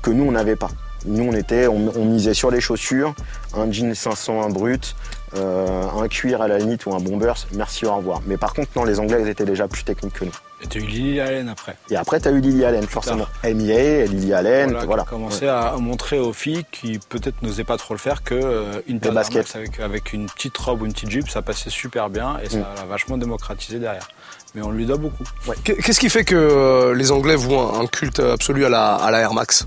[0.04, 0.70] que nous on n'avait pas.
[1.06, 3.16] Nous on était, on, on misait sur les chaussures,
[3.56, 4.96] un jean 501 brut,
[5.36, 7.36] euh, un cuir à la limite ou un bombers.
[7.54, 8.22] Merci au revoir.
[8.28, 10.32] Mais par contre non, les Anglais ils étaient déjà plus techniques que nous.
[10.62, 11.76] et t'as eu Lily Allen après.
[11.90, 13.26] Et après t'as eu Lily Allen forcément.
[13.44, 15.04] MIA, Lily Allen, Voilà, voilà.
[15.04, 18.82] commencé à à montrer aux filles qui peut-être n'osaient pas trop le faire que euh,
[18.88, 19.56] une paire basket.
[19.56, 22.58] avec, avec une petite robe ou une petite jupe, ça passait super bien et ça
[22.58, 22.66] Mm.
[22.78, 24.08] l'a vachement démocratisé derrière.
[24.54, 25.24] Mais on lui doit beaucoup.
[25.66, 28.96] Qu'est- Qu'est-ce qui fait que euh, les Anglais vouent un, un culte absolu à la,
[28.96, 29.66] à la Air Max?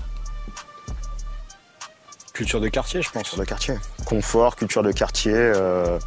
[2.39, 3.23] Culture de quartier, je pense.
[3.23, 3.73] Culture de quartier.
[4.05, 5.99] Confort, culture de quartier, euh,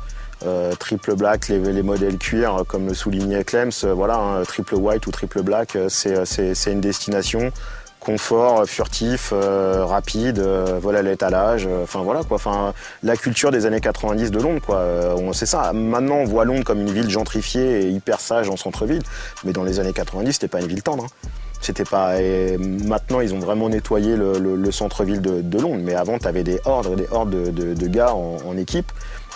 [0.47, 4.77] euh, triple black, les, les modèles cuir, euh, comme le soulignait Clems, voilà, hein, triple
[4.77, 7.53] white ou triple black, c'est, une destination.
[8.01, 10.43] Confort, furtif, rapide,
[10.81, 15.35] voilà l'étalage, enfin voilà quoi, enfin la culture des années 90 de Londres quoi, on
[15.35, 15.73] ça.
[15.75, 19.03] Maintenant on voit Londres comme une ville gentrifiée et hyper sage en centre-ville,
[19.45, 21.05] mais dans les années 90 c'était pas une ville tendre.
[21.05, 21.29] hein.
[21.63, 22.21] C'était pas.
[22.21, 25.81] Et maintenant, ils ont vraiment nettoyé le, le- le centre-ville de, de Londres.
[25.83, 28.91] Mais avant, tu avais des hordes, des hordes de, de- de gars en, en équipe,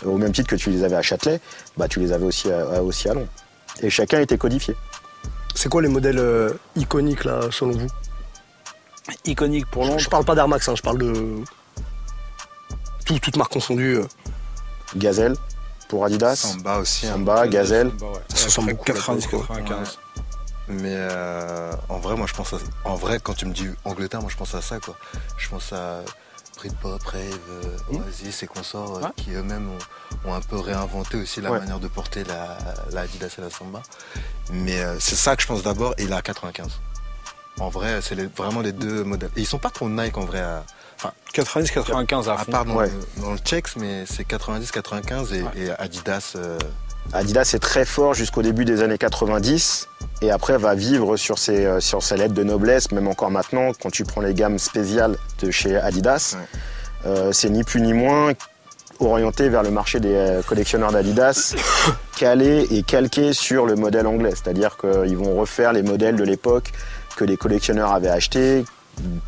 [0.05, 1.41] au même titre que tu les avais à Châtelet,
[1.77, 3.29] bah tu les avais aussi à, aussi à Londres.
[3.81, 4.75] Et chacun était codifié.
[5.55, 7.87] C'est quoi les modèles euh, iconiques là, selon vous?
[9.25, 10.01] Iconique pour Londres.
[10.01, 11.13] Je parle pas d'Air Max, hein, je parle de
[13.05, 13.99] tout, toute marque confondue.
[13.99, 14.05] euh.
[14.97, 15.35] Gazelle
[15.89, 17.07] pour Adidas, Samba aussi.
[17.07, 17.13] hein.
[17.13, 17.91] Samba, Gazelle.
[18.01, 18.19] Bah ouais.
[18.35, 19.91] Ça ressemble Après beaucoup, là, 90, pour le coup.
[20.69, 20.83] 95.
[20.83, 24.21] Mais euh, en vrai, moi je pense à, en vrai quand tu me dis Angleterre,
[24.21, 24.97] moi je pense à ça quoi.
[25.39, 26.03] Je pense à
[26.57, 27.39] Britpop, Rave,
[27.93, 29.09] euh, Oasis et consorts euh, Ouais.
[29.17, 29.69] qui eux-mêmes
[30.25, 31.59] ont, ont un peu réinventé aussi la Ouais.
[31.61, 32.57] manière de porter la,
[32.93, 33.83] la Adidas et la Samba.
[34.51, 36.81] Mais euh, c'est ça que je pense d'abord et la 95.
[37.61, 39.31] En vrai, c'est les- vraiment les deux modèles.
[39.37, 40.65] Et ils sont pas trop Nike en vrai à,
[41.33, 42.51] 90, 95 à à fond.
[42.53, 42.91] part dans, Ouais.
[43.17, 45.51] le, dans le Checks, mais c'est 90, 95 et, Ouais.
[45.57, 46.33] et Adidas.
[46.37, 46.59] euh,
[47.13, 49.89] Adidas est très fort jusqu'au début des années 90
[50.23, 53.73] et après va vivre sur ses, euh, sur ses lettres de noblesse, même encore maintenant,
[53.81, 56.47] quand tu prends les gammes spéciales de chez Adidas, Ouais.
[57.07, 58.33] euh, c'est ni plus ni moins
[58.99, 61.55] orienté vers le marché des euh, collectionneurs d'Adidas,
[62.19, 64.31] calé et calqué sur le modèle anglais.
[64.33, 66.73] C'est-à-dire qu'ils vont refaire les modèles de l'époque
[67.17, 68.65] que les collectionneurs avaient achetés,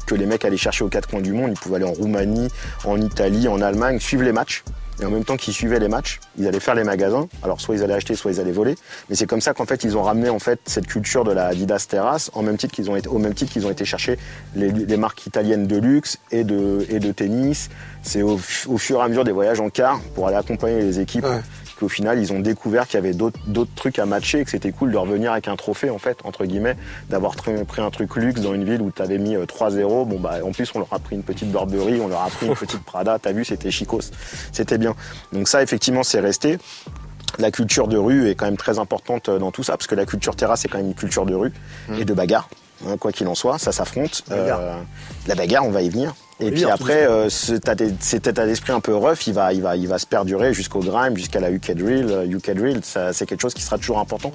[0.06, 1.50] que les mecs allaient chercher aux quatre coins du monde.
[1.52, 2.48] Ils pouvaient aller en Roumanie,
[2.84, 4.64] en Italie, en Allemagne, suivre les matchs.
[5.00, 7.28] Et en même temps qu'ils suivaient les matchs, ils allaient faire les magasins.
[7.42, 8.74] Alors soit ils allaient acheter, soit ils allaient voler.
[9.08, 11.46] Mais c'est comme ça qu'en fait ils ont ramené en fait cette culture de la
[11.46, 14.18] Adidas Terrace, en même titre qu'ils ont été, au même titre qu'ils ont été chercher
[14.56, 17.68] les, marques italiennes de luxe et de, tennis.
[18.02, 21.26] C'est au, fur et à mesure des voyages en car pour aller accompagner les équipes.
[21.78, 24.72] Qu'au final ils ont découvert qu'il y avait d'autres trucs à matcher et que c'était
[24.72, 26.76] cool de revenir avec un trophée en fait entre guillemets
[27.08, 30.18] d'avoir pris un truc luxe dans une ville où tu avais mis euh, 3-0 bon
[30.18, 32.54] bah en plus on leur a pris une petite Burberry on leur a pris une
[32.56, 33.18] petite Prada.
[33.18, 34.10] T'as vu c'était chicos.
[34.52, 34.94] C'était bien.
[35.32, 36.58] Donc ça effectivement c'est resté.
[37.38, 39.94] La culture de rue est quand même très importante euh, dans tout ça parce que
[39.94, 41.52] la culture terrasse c'est quand même une culture de rue
[41.98, 42.48] et de bagarre
[42.86, 43.58] hein, quoi qu'il en soit.
[43.58, 44.24] Ça s'affronte.
[44.30, 44.78] Euh,
[45.26, 48.94] la bagarre on va y venir et puis après, euh, cet état d'esprit un peu
[48.94, 52.06] rough, il va, il va, il va se perdurer jusqu'au grime, jusqu'à la UK drill.
[52.10, 54.32] Euh, UK drill, ça, c'est quelque chose qui sera toujours important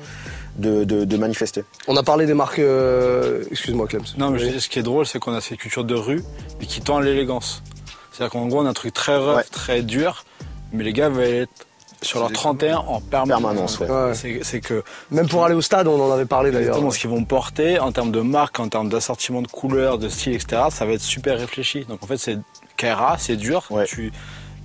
[0.58, 1.64] de, de, de manifester.
[1.88, 2.60] On a parlé des marques.
[2.60, 4.04] euh, Excuse-moi, Clems.
[4.18, 4.52] Non, mais je Oui.
[4.54, 6.24] dis, ce qui est drôle, c'est qu'on a cette culture de rue,
[6.60, 7.64] mais qui tend à l'élégance.
[8.12, 9.44] C'est-à-dire qu'en gros, on a un truc très rough, Ouais.
[9.52, 10.26] très dur,
[10.72, 11.68] mais les gars veulent être
[12.04, 13.78] sur leur 31 en permanence.
[13.78, 13.90] Permanence, ouais.
[13.90, 14.14] Ouais.
[14.14, 16.68] C'est c'est que Même pour aller au stade, on en avait parlé d'ailleurs.
[16.70, 20.10] exactement ce qu'ils vont porter en termes de marque, en termes d'assortiment de couleurs, de
[20.10, 20.64] style, etc.
[20.70, 21.86] Ça va être super réfléchi.
[21.86, 22.38] Donc en fait, c'est
[22.78, 23.64] Kaira, c'est dur.
[23.70, 23.86] Ouais.
[23.86, 24.12] Tu,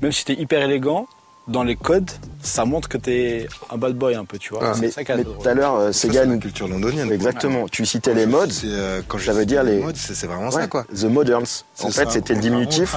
[0.02, 1.06] même si t'es hyper élégant,
[1.46, 2.10] dans les codes,
[2.42, 4.60] ça montre que t'es un bad boy un peu, tu vois.
[4.64, 4.72] Ah.
[4.74, 7.10] C'est Mais ça mais tout à l'heure, euh, Ça, c'est Segan, la culture londonienne.
[7.10, 8.52] exactement, tu citais les modes.
[8.52, 10.84] C'est, euh, quand je Ça veut dire les- modes, c'est c'est vraiment Ouais, ça, quoi.
[10.94, 11.44] The Moderns.
[11.80, 12.10] En C'est fait, ça.
[12.10, 12.94] c'était le diminutif.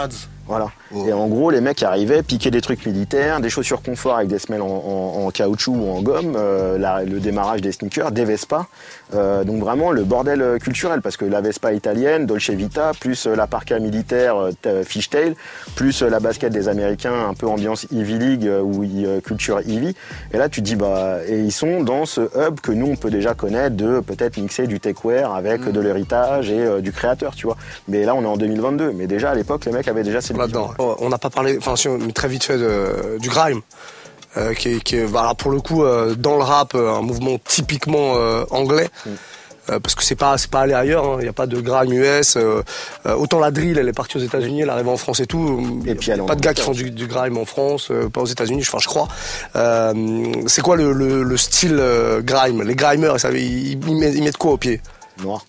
[0.47, 0.69] Voilà.
[0.93, 1.05] Oh.
[1.07, 4.39] Et en gros, les mecs arrivaient, piquaient des trucs militaires, des chaussures confort avec des
[4.39, 8.25] semelles en, en- en caoutchouc ou en gomme, euh, la- le démarrage des sneakers, des
[8.25, 8.67] Vespa.
[9.13, 13.27] Euh, donc vraiment le bordel euh, culturel, parce que la Vespa italienne, Dolce Vita, plus
[13.27, 15.35] euh, la parka militaire euh, Fishtail,
[15.75, 18.83] plus la basket des Américains, un peu ambiance Ivy League ou
[19.23, 19.95] culture Ivy.
[20.33, 22.95] Et là, tu te dis, bah, et ils sont dans ce hub que nous, on
[22.95, 25.71] peut déjà connaître de peut-être mixer du techwear avec Mm.
[25.71, 27.57] de l'héritage et euh, du créateur, tu vois.
[27.87, 28.91] Mais là, on est en 2022.
[28.93, 30.71] Mais déjà, à l'époque, les mecs avaient déjà cette là-dedans.
[30.99, 33.61] On n'a pas parlé, enfin, si, mais très vite fait de- du grime.
[34.37, 37.01] euh, qui est, qui est, bah, pour le coup euh, dans le rap euh, un
[37.01, 38.89] mouvement typiquement euh, anglais
[39.83, 41.15] parce que c'est pas c'est pas allé ailleurs hein.
[41.19, 42.61] il n'y a pas de grime US euh,
[43.05, 45.81] euh, autant la drill elle est partie aux États-Unis elle arrive en France et tout
[45.85, 48.07] Et puis, n'y a pas de gars qui font du, du grime en France euh,
[48.09, 49.07] pas aux États-Unis enfin je crois
[49.55, 49.93] Euh,
[50.47, 52.63] c'est quoi le, le- le style euh, grime?
[52.63, 54.81] Les grimers ils, savent- ils, ils mettent, ils mettent quoi au pied?
[55.21, 55.45] Noir.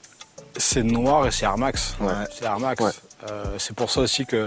[0.57, 1.95] C'est noir et c'est Air Max.
[2.01, 2.13] Ouais.
[2.37, 2.83] C'est Air Max.
[2.85, 2.91] Ouais.
[3.31, 4.47] Euh, c'est pour ça aussi que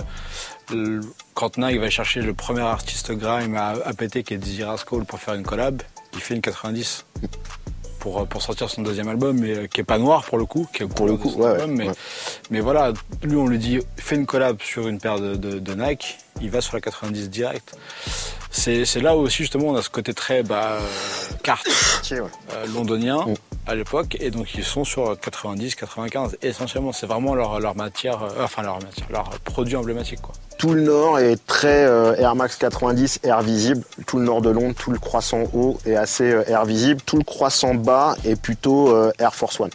[1.33, 5.05] quand Nike va chercher le premier artiste grime à, à péter qui est Dizzy Rascal
[5.05, 5.81] pour faire une collab,
[6.13, 7.05] il fait une 90
[7.99, 10.45] pour, euh, pour sortir son deuxième album, mais euh, qui est pas noir pour le
[10.45, 11.93] coup, qui est Pour le coup, cet ouais, album, mais, ouais.
[12.51, 15.73] mais voilà, lui on lui dit fais une collab sur une paire de, de- de
[15.73, 17.75] Nike, il va sur la 90 direct.
[18.51, 20.77] C'est là où aussi justement on a ce côté très bah,
[21.43, 21.67] carte
[22.11, 23.33] euh, londonien Mm.
[23.67, 28.43] À l'époque et donc ils sont sur 90 95 essentiellement c'est vraiment leur, matière euh,
[28.43, 32.55] enfin leur matière leur produit emblématique quoi Tout le nord est très euh, Air Max
[32.57, 33.83] 90 air visible.
[34.05, 37.01] Tout le nord de Londres, tout le croissant haut est assez euh, air visible.
[37.01, 39.71] Tout le croissant bas est plutôt Air Force One.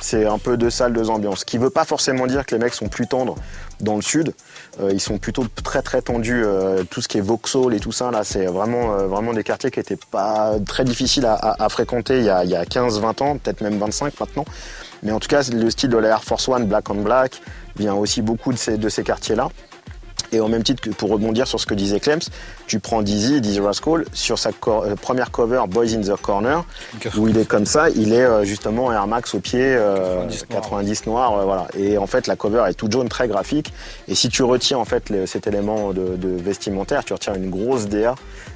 [0.00, 1.40] C'est un peu deux salles, deux ambiances.
[1.40, 3.34] Ce qui veut pas forcément dire que les mecs sont plus tendres
[3.80, 4.32] dans le sud.
[4.80, 6.42] Euh, ils sont plutôt très très tendus.
[6.44, 9.42] euh, tout ce qui est Vauxhall et tout ça, là, c'est vraiment, euh, vraiment des
[9.42, 13.22] quartiers qui étaient pas très difficiles à, fréquenter il y a, il y a 15-20
[13.22, 14.44] ans, peut-être même 25 maintenant.
[15.02, 17.40] Mais en tout cas, le style de la Air Force One, Black on Black,
[17.76, 19.48] vient aussi beaucoup de ces, de ces quartiers-là.
[20.32, 22.20] Et en même titre que pour rebondir sur ce que disait Clems,
[22.66, 26.64] tu prends Dizzy, Dizzy Rascal, sur sa co- euh, première cover Boys in the Corner,
[27.16, 30.44] où il est comme ça, il est euh, justement Air Max au pied, euh, 90
[30.50, 30.62] noir.
[30.62, 31.66] 90 noir, euh, voilà.
[31.78, 33.72] Et en fait, la cover est toute jaune, très graphique.
[34.06, 37.86] Et si tu retiens en fait cet élément de, de vestimentaire, tu retiens une grosse
[37.86, 38.14] DA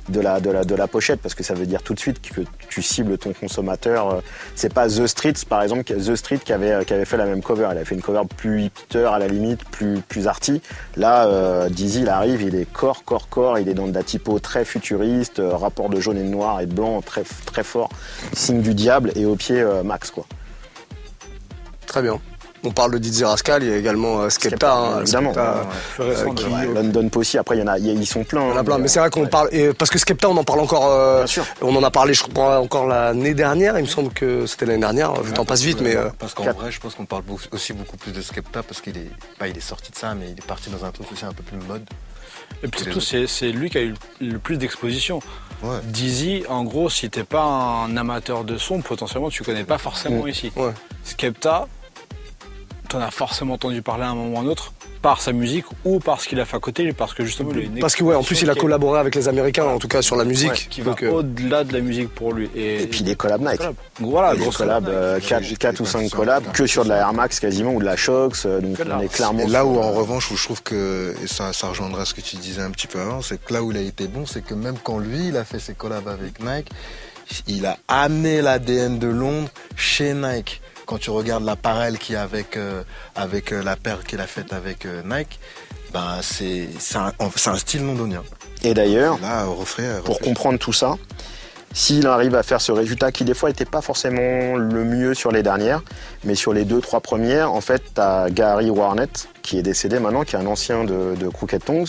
[0.09, 2.21] de la, de, la, de la pochette, parce que ça veut dire tout de suite
[2.21, 4.11] que tu cibles ton consommateur.
[4.15, 4.21] euh,
[4.55, 7.43] C'est pas The Streets, par exemple, The Street qui avait, qui avait fait la même
[7.43, 7.69] cover.
[7.71, 10.61] Elle avait fait une cover plus hipster à la limite, plus, plus arty.
[10.97, 14.03] Là, euh, Dizzy, il arrive, il est corps, corps, corps, il est dans de la
[14.03, 17.25] typo très futuriste, euh, rapport de jaune et de noir et de blanc très,
[17.62, 17.91] fort,
[18.33, 20.27] signe du diable et au pied euh, max quoi.
[21.87, 22.19] très bien
[22.64, 25.33] on parle de Didier Rascal il y a également euh, Skepta, hein, évidemment.
[25.33, 25.66] Skepta,
[25.98, 27.90] Ouais, récent euh, qui- de- Ouais, London Posse, après il y en a, il y
[27.90, 28.42] a- ils sont pleins.
[28.42, 29.29] Il y en a hein, plein, mais c'est vrai qu'on ouais.
[29.29, 30.87] parle et parce que Skepta on en parle encore.
[30.90, 31.44] euh, Bien sûr.
[31.61, 33.79] On en a parlé, je crois encore l'année dernière.
[33.79, 35.12] Il me semble que c'était l'année dernière.
[35.22, 37.96] Le temps passe vite, mais euh, Parce qu'en vrai, je pense qu'on parle aussi beaucoup
[37.96, 40.46] plus de Skepta parce qu'il est, bah, il est sorti de ça, mais il est
[40.46, 41.83] parti dans un truc aussi un peu plus mode.
[42.62, 45.20] et puis surtout c'est c'est lui qui a eu le plus d'exposition
[45.62, 45.79] Ouais.
[45.85, 50.25] Dizzy en gros si t'es pas un amateur de son potentiellement tu connais pas forcément
[50.25, 50.29] Mm.
[50.29, 50.72] ici ouais.
[51.05, 51.66] Skepta
[52.92, 55.64] t'en as forcément entendu parler à un moment ou à un autre par sa musique
[55.85, 57.96] ou par ce qu'il a fait à côté, parce que justement, il a une Parce
[57.96, 60.22] que ouais, en plus il a collaboré avec les Américains, en tout cas sur la
[60.22, 60.68] ouais, musique.
[60.70, 62.48] qui va euh, au-delà de la musique pour lui.
[62.55, 63.61] Et, Et puis des collabs Nike.
[63.98, 64.88] Voilà, Des collabs, collab.
[64.88, 65.28] euh, Nike.
[65.28, 67.81] 4, Logique, 4 ou les 5 collabs, que sur de la Air Max quasiment ou
[67.81, 68.44] de la Shox.
[68.46, 69.40] euh, Donc on est clairement.
[69.40, 72.14] Et là où, en euh, revanche, où je trouve que, et ça, ça rejoindra ce
[72.14, 74.24] que tu disais un petit peu avant, c'est que là où il a été bon,
[74.26, 76.68] c'est que même quand lui, il a fait ses collabs avec Nike,
[77.48, 80.61] il a amené l'ADN de Londres chez Nike.
[80.92, 82.83] Quand tu regardes l'appareil qu'il y a avec, euh,
[83.14, 85.40] avec euh, la paire qu'il a faite avec euh, Nike,
[85.90, 88.22] ben c'est un, un style londonien.
[88.62, 89.18] Et d'ailleurs,
[90.05, 90.98] pour comprendre tout ça,
[91.73, 95.33] s'il arrive à faire ce résultat qui des fois n'était pas forcément le mieux sur
[95.33, 95.83] les dernières,
[96.25, 99.99] mais sur les deux trois premières, en fait, tu as Gary Warnett qui est décédé
[99.99, 101.89] maintenant, qui est un ancien de, de Crooked Tongues,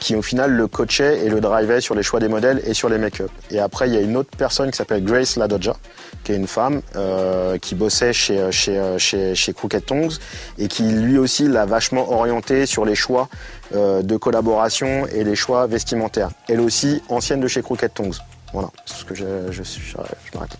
[0.00, 2.88] qui au final le coachait et le drivait sur les choix des modèles et sur
[2.88, 3.30] les make-up.
[3.50, 5.76] Et après, il y a une autre personne qui s'appelle Grace Ladoja,
[6.24, 10.14] qui est une femme euh, qui bossait chez, chez, chez, chez Crooked Tongues
[10.58, 13.28] et qui lui aussi l'a vachement orienté sur les choix
[13.74, 16.30] euh, de collaboration et les choix vestimentaires.
[16.48, 18.16] Elle aussi, ancienne de chez Crooked Tongues.
[18.54, 19.96] Voilà, c'est ce que je, je, je, je
[20.34, 20.56] m'arrête.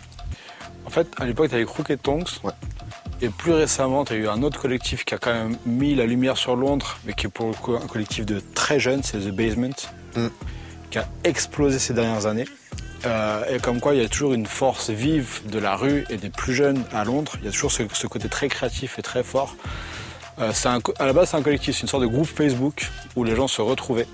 [0.84, 2.26] En fait, à l'époque, tu avais Crooked Tongues.
[2.42, 2.52] Ouais.
[3.22, 6.04] Et plus récemment, tu as eu un autre collectif qui a quand même mis la
[6.04, 9.18] lumière sur Londres, mais qui est pour le coup un collectif de très jeunes, c'est
[9.18, 9.70] The Basement,
[10.16, 10.28] Mm.
[10.90, 12.44] qui a explosé ces dernières années.
[13.06, 16.16] Euh, et comme quoi, il y a toujours une force vive de la rue et
[16.16, 17.32] des plus jeunes à Londres.
[17.40, 19.56] Il y a toujours ce, ce côté très créatif et très fort.
[20.40, 23.24] Euh, un à la base, c'est un collectif, c'est une sorte de groupe Facebook où
[23.24, 24.08] les gens se retrouvaient.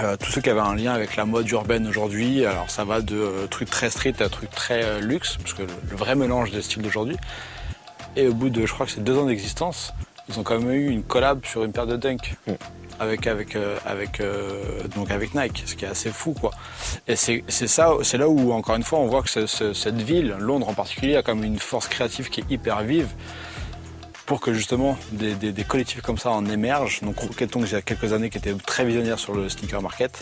[0.00, 3.02] Euh, tous ceux qui avaient un lien avec la mode urbaine aujourd'hui, alors ça va
[3.02, 6.50] de euh, trucs très street à trucs très euh, luxe, parce que le, vrai mélange
[6.50, 7.16] des styles d'aujourd'hui.
[8.16, 9.92] Et au bout de, je crois que c'est deux ans d'existence,
[10.28, 12.36] ils ont quand même eu une collab sur une paire de Dunk.
[12.46, 12.52] Mm.
[13.00, 14.22] Avec, avec, euh, avec,
[14.94, 16.34] donc avec Nike, ce qui est assez fou.
[16.40, 16.52] Quoi.
[17.08, 19.72] Et c'est c'est ça, c'est là où, encore une fois, on voit que ce- ce-
[19.72, 23.08] cette ville, Londres en particulier, a quand même une force créative qui est hyper vive
[24.26, 27.00] pour que justement des, des- des collectifs comme ça en émergent.
[27.02, 29.82] Donc Rocket Tongues, il y a quelques années, qui était très visionnaire sur le sneaker
[29.82, 30.18] market.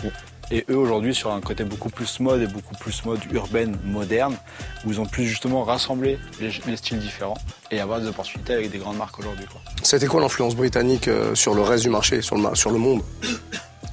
[0.52, 4.36] Et eux aujourd'hui sur un côté beaucoup plus mode et beaucoup plus mode urbaine, moderne,
[4.84, 7.36] où ils ont pu justement rassembler les, les styles différents
[7.70, 9.46] et avoir des opportunités avec des grandes marques aujourd'hui.
[9.84, 13.02] C'était quoi l'influence britannique euh, sur le reste du marché, sur le, sur le monde?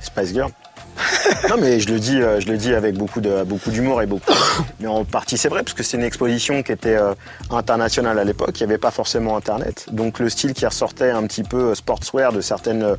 [0.02, 0.52] Spice Girl.
[1.50, 4.06] Non mais je le dis, euh, je le dis avec beaucoup de beaucoup d'humour et
[4.06, 4.32] beaucoup.
[4.80, 7.14] Mais en partie c'est vrai parce que c'est une exposition qui était euh,
[7.50, 8.60] internationale à l'époque.
[8.60, 11.76] Il n'y avait pas forcément Internet, donc le style qui ressortait un petit peu euh,
[11.76, 12.96] sportswear de certaines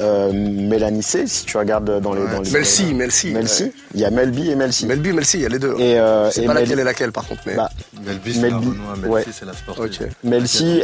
[0.00, 3.30] euh, Mélanie C, si tu regardes dans les Ouais, dans les Melcy, Melcy.
[3.32, 3.62] Melcy.
[3.64, 3.72] ouais.
[3.94, 4.86] Il y a Melby et Melcy.
[4.86, 5.74] Melby, Melcy, il y a les deux.
[5.78, 7.54] Et, euh, et pas Mel- laquelle est laquelle par contre, mais.
[7.56, 7.68] bah,
[8.06, 9.24] Melby, c'est la Melby, Renoir, Melcy, ouais.
[9.32, 10.08] c'est la sportive.
[10.24, 10.82] Melcy,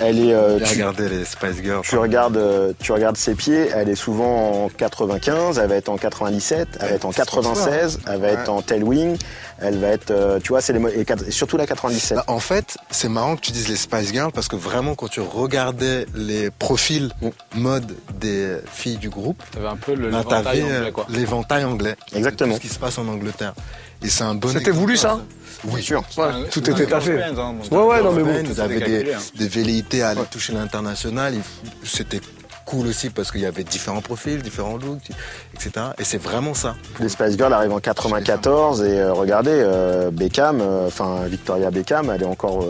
[0.00, 0.32] elle est.
[0.34, 1.82] euh, J'ai tu- regardé les Spice Girls.
[1.82, 5.96] Tu regardes, tu regardes ses pieds, elle est souvent en 95, elle va être en
[5.98, 6.47] 97,
[6.80, 8.48] elle va être en c'est pour ça, 96, elle va être Ouais.
[8.48, 9.16] en tailwing,
[9.60, 10.80] elle va être, euh, tu vois, c'est les
[11.26, 12.16] et surtout la 97.
[12.16, 15.08] Bah, en fait, c'est marrant que tu dises les Spice Girls parce que vraiment, quand
[15.08, 17.28] tu regardais les profils Mm.
[17.56, 20.74] mode des filles du groupe, T'avais un peu le bah, l'éventail t'avais anglais.
[20.74, 21.06] euh, Quoi.
[21.08, 21.96] l'éventail anglais.
[22.14, 22.54] Exactement.
[22.54, 23.54] Tout ce qui se passe en Angleterre.
[24.02, 25.18] Et c'est un bon C'était exemple, voulu, ça?
[25.64, 26.04] Bien sûr.
[26.16, 26.86] Ouais, Un- tout était.
[26.86, 28.38] Girls Band, hein, Ouais, ouais, non, mais bon.
[28.38, 29.18] Était avaient des, calculé, hein.
[29.36, 31.34] des velléités à aller toucher l'international.
[31.82, 32.20] C'était
[32.68, 35.10] cool aussi parce qu'il y avait différents profils, différents looks,
[35.54, 35.86] etc.
[35.98, 36.76] Et c'est vraiment ça.
[37.00, 42.10] Les Spice Girls arrivent en 94 et euh, regardez, euh, Beckham, euh, enfin Victoria Beckham,
[42.14, 42.64] elle est encore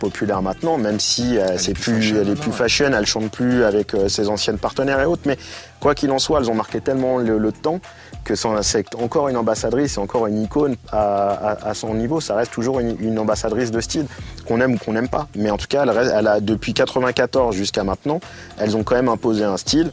[0.00, 2.56] populaire maintenant, même si euh, est c'est plus plus, fashion, elle est non, plus ouais.
[2.56, 5.22] fashion, elle chante plus avec ses anciennes partenaires et autres.
[5.26, 5.38] Mais
[5.84, 7.78] quoi qu'il en soit, elles ont marqué tellement le, le temps
[8.24, 8.48] que c'est
[8.96, 12.20] encore une ambassadrice, c'est encore une icône à, à- à son niveau.
[12.22, 14.06] Ça reste toujours une, une ambassadrice de style
[14.48, 15.28] qu'on aime ou qu'on n'aime pas.
[15.36, 18.20] Mais en tout cas, elle, reste- elle a depuis 94 jusqu'à maintenant,
[18.58, 19.90] elles ont quand même imposé un style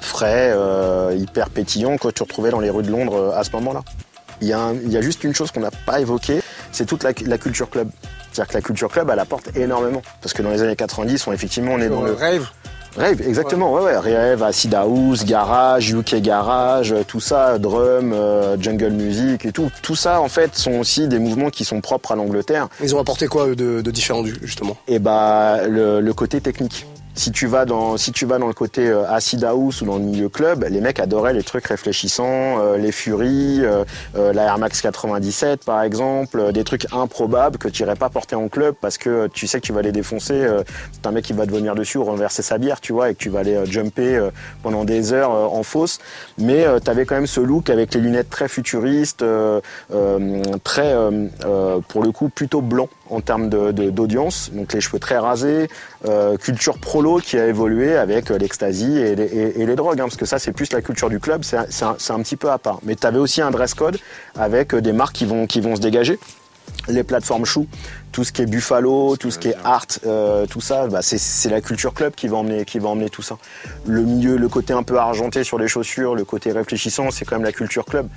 [0.00, 3.52] frais, euh, hyper pétillant que tu retrouvais dans les rues de Londres euh, à ce
[3.52, 3.82] moment-là.
[4.40, 6.40] Il y, a un- il y a juste une chose qu'on n'a pas évoquée,
[6.72, 7.88] c'est toute la, la culture club.
[8.32, 10.02] C'est-à-dire que la culture club, elle apporte énormément.
[10.22, 12.48] Parce que dans les années 90, on, effectivement, on est dans le Rave.
[12.98, 13.72] Rave, exactement.
[13.72, 13.96] Ouais, ouais.
[13.96, 19.70] Rave, Acid House, Garage, UK Garage, euh, tout ça, drum, euh, jungle music et tout.
[19.82, 22.68] Tout ça, en fait, sont aussi des mouvements qui sont propres à l'Angleterre.
[22.82, 24.76] Ils ont apporté quoi de, de différent justement?
[24.86, 26.86] Et bah, le, le côté technique.
[27.18, 29.96] Si tu vas dans, si tu vas dans le côté euh, acid house ou dans
[29.96, 34.58] le milieu club, les mecs adoraient les trucs réfléchissants, euh, les Fury, euh, la Air
[34.58, 38.98] Max 97 par exemple, des trucs improbables que tu irais pas porter en club parce
[38.98, 40.46] que tu sais que tu vas les défoncer.
[40.92, 43.14] c'est un mec qui va te venir dessus ou renverser sa bière, tu vois, et
[43.14, 44.28] que tu vas aller jumper
[44.62, 45.98] pendant des heures en fausse.
[46.38, 49.24] Mais tu avais quand même ce look avec les lunettes très futuristes,
[50.62, 50.94] très,
[51.88, 54.50] pour le coup, plutôt blanc en termes d'audience.
[54.52, 55.68] Donc les cheveux très rasés,
[56.06, 60.26] euh, culture prolo qui a évolué avec euh, l'ecstasy et, les- drogues, hein, parce que
[60.26, 62.80] ça c'est plus la culture du club, c'est un petit peu à part.
[62.82, 63.98] Mais tu avais aussi un dress code
[64.36, 66.18] avec euh, des marques qui vont, qui vont se dégager.
[66.88, 67.66] Les plateformes choux,
[68.18, 71.48] tout ce qui est Buffalo, tout ce qui est art, euh, tout ça, bah, c'est-
[71.48, 73.36] la culture club qui va emmener, qui va emmener tout ça.
[73.86, 77.36] Le milieu, le côté un peu argenté sur les chaussures, le côté réfléchissant, c'est quand
[77.36, 78.08] même la culture club.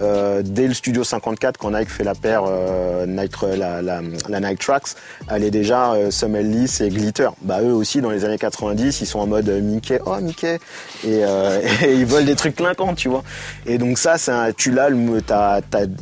[0.00, 4.40] Euh, dès le studio 54, quand Nike fait la paire euh, Nike, la, la, la
[4.40, 4.94] Nike Tracks,
[5.30, 7.28] elle est déjà Summer Lee et Glitter.
[7.42, 10.58] Bah eux aussi dans les années 90, ils sont en mode Mickey, oh Mickey,
[11.06, 11.20] et,
[11.84, 13.24] et ils veulent des trucs clinquants, tu vois.
[13.66, 14.88] Et donc ça, c'est un- tu l'as,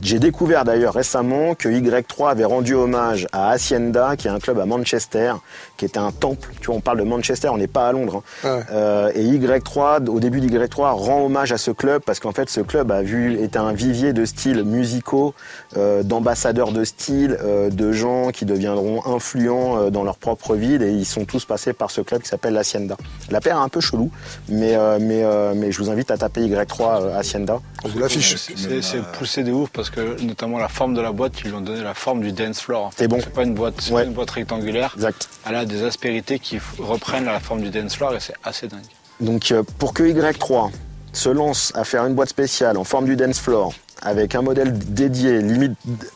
[0.00, 4.58] j'ai découvert d'ailleurs récemment que Y3 avait rendu hommage à Hacienda, qui est un club
[4.58, 5.34] à Manchester,
[5.78, 6.50] qui était un temple.
[6.60, 8.22] Tu vois, on parle de Manchester, on n'est pas à Londres.
[8.44, 8.56] hein.
[8.58, 8.62] Ouais.
[8.72, 12.60] Euh, et Y3, au début d'Y3, rend hommage à ce club parce qu'en fait, ce
[12.60, 15.34] club a vu était un vivier de styles musicaux,
[15.76, 20.82] euh, d'ambassadeurs de style, euh, de gens qui deviendront influents euh, dans leur propre ville
[20.82, 22.96] et ils sont tous passés par ce club qui s'appelle l'Hacienda.
[23.30, 24.10] La paire est un peu chelou,
[24.48, 27.60] mais euh, mais euh, mais je vous invite à taper Y3 euh, Hacienda.
[27.84, 28.34] On vous l'affiche.
[28.36, 31.54] C'est c'est poussé de ouf parce que notamment la forme de la boîte, ils lui
[31.54, 32.90] ont donné la forme du dance floor.
[32.96, 33.18] C'est bon.
[33.22, 34.02] C'est pas une boîte, c'est Ouais.
[34.02, 34.92] pas une boîte rectangulaire.
[34.96, 35.28] Exact.
[35.48, 38.80] Elle a des aspérités qui reprennent la forme du dance floor et c'est assez dingue.
[39.20, 40.70] Donc euh, pour que Y3
[41.12, 44.78] se lance à faire une boîte spéciale en forme du dance floor avec un modèle
[44.78, 45.72] dédié, limite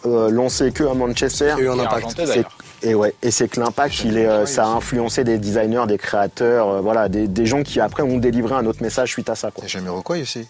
[0.07, 2.05] euh, lancé que à Manchester, eu un Et impact.
[2.21, 2.45] argenté,
[2.85, 5.99] et ouais, et c'est que l'impact, il est, euh, ça a influencé des designers, des
[5.99, 9.35] créateurs, euh, voilà, des, des gens qui après ont délivré un autre message suite à
[9.35, 9.51] ça.
[9.51, 9.65] Quoi.
[9.65, 10.47] Et Jamiroquai aussi.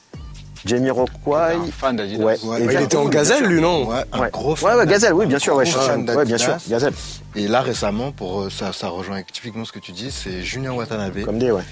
[0.65, 2.25] Jamie Rockway, Un fan d'Adidas.
[2.25, 5.13] ouais, Ouais, Bah, il était en gazelle, lui, non Ouais, un gros fan ouais, Gazelle,
[5.15, 6.57] oui, bien sûr, ouais, fan bien sûr.
[6.69, 6.95] Gazelle,
[7.35, 10.73] Et là récemment, pour euh, ça, ça rejoint typiquement ce que tu dis, c'est Julien
[10.73, 11.63] Watanabe comme des, ouais.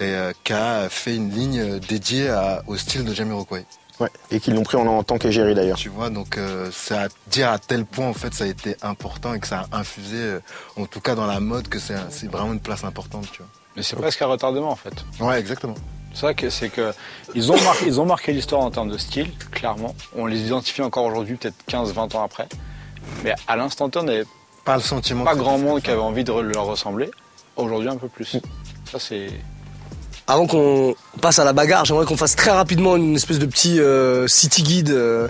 [0.00, 3.64] et, euh, qui a fait une ligne euh, dédiée à- au style de Jamiroquai.
[4.00, 4.08] ouais.
[4.30, 5.78] Et qu'ils l'ont pris en, en tant qu'égérie d'ailleurs.
[5.78, 8.76] Tu vois, donc euh, c'est à dire à tel point en fait ça a été
[8.82, 10.40] important et que ça a infusé, euh,
[10.76, 11.94] en tout cas dans la mode, que c'est
[12.30, 13.42] vraiment une place importante, tu
[13.76, 14.92] Mais c'est presque un retardement en fait.
[15.18, 15.28] vois.
[15.28, 15.74] Ouais, exactement.
[16.16, 16.94] C'est ça que c'est que
[17.34, 19.94] ils ont marqué, ils ont marqué l'histoire en termes de style, clairement.
[20.16, 22.48] On les identifie encore aujourd'hui, peut-être 15-20 ans après.
[23.22, 24.24] Mais à l'instant T, on n'avait
[24.64, 25.24] Pas le sentiment.
[25.24, 27.10] pas grand monde qui avait envie de leur ressembler.
[27.56, 28.38] Aujourd'hui, un peu plus.
[28.90, 29.26] Ça, c'est.
[30.26, 33.78] Avant qu'on passe à la bagarre, j'aimerais qu'on fasse très rapidement une espèce de petit
[33.78, 34.90] euh, city guide.
[34.90, 35.28] euh,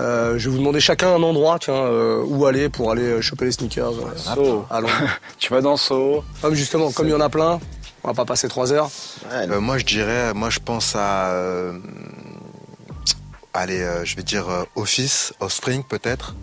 [0.00, 3.44] euh, je vais vous demander chacun un endroit, tiens, euh, où aller pour aller choper
[3.44, 3.92] les sneakers.
[4.26, 4.34] à
[4.80, 4.92] Londres.
[5.38, 6.24] Tu vas dans Soho.
[6.42, 7.60] Ah, justement, comme il y en a plein,
[8.04, 8.90] on va pas passer trois heures.
[9.30, 11.78] Ouais, Euh, moi je dirais, moi je pense à, euh,
[13.52, 16.34] allez, euh, je vais dire euh, Office, Offspring peut-être.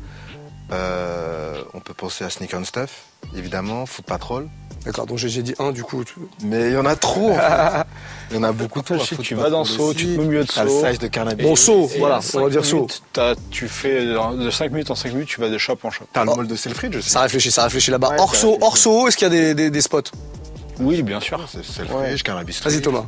[0.72, 3.04] Euh, on peut penser à Sneak and Stuff,
[3.36, 4.48] évidemment, Foot Patrol.
[4.86, 6.04] D'accord, donc j'ai dit un du coup.
[6.04, 7.32] tu- Mais il y en a trop.
[7.32, 7.84] en fait.
[8.32, 8.98] Il y en a beaucoup trop.
[8.98, 9.78] Foot tu vas dans aussi.
[9.96, 10.88] tu te mets au milieu de T'as le Soho.
[10.88, 11.44] size de Carnaby.
[11.44, 12.62] Bon, Et voilà, on va dire
[13.14, 16.06] t'as- Tu fais de 5 minutes en 5 minutes, tu vas de shop en shop.
[16.14, 17.10] T'as le mall de Selfridge aussi.
[17.10, 18.12] Ça réfléchit, ça réfléchit là-bas.
[18.12, 20.02] Ouais, hors, hors Soho, est-ce qu'il y a des, des- des spots?
[20.82, 21.40] Oui, bien sûr.
[21.52, 22.70] C'est Selfridge, Carnaby Street.
[22.70, 23.06] Vas-y Thomas.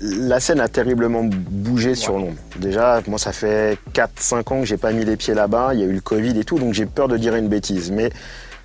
[0.00, 2.36] La scène a terriblement bougé sur Londres.
[2.56, 5.70] Déjà, moi, ça fait 4-5 ans que j'ai pas mis les pieds là-bas.
[5.72, 7.90] Il y a eu le Covid et tout, donc j'ai peur de dire une bêtise.
[7.90, 8.10] Mais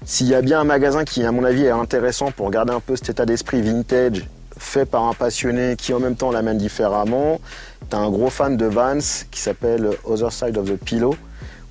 [0.05, 2.79] s'il y a bien un magasin qui, à mon avis, est intéressant pour garder un
[2.79, 4.25] peu cet état d'esprit vintage,
[4.57, 7.39] fait par un passionné qui en même temps l'amène différemment,
[7.89, 8.97] t'as un gros fan de Vans
[9.31, 11.15] qui s'appelle Other Side of the Pillow,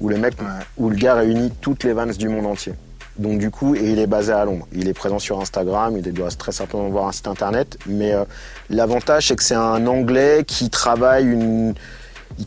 [0.00, 0.46] où le mec, Ouais.
[0.78, 2.72] où le gars réunit toutes les Vans du monde entier.
[3.18, 4.66] Donc du coup, et il est basé à Londres.
[4.72, 7.76] Il est présent sur Instagram, il doit très certainement avoir un site internet.
[7.86, 8.24] Mais euh,
[8.70, 11.74] l'avantage, c'est que c'est un Anglais qui travaille une,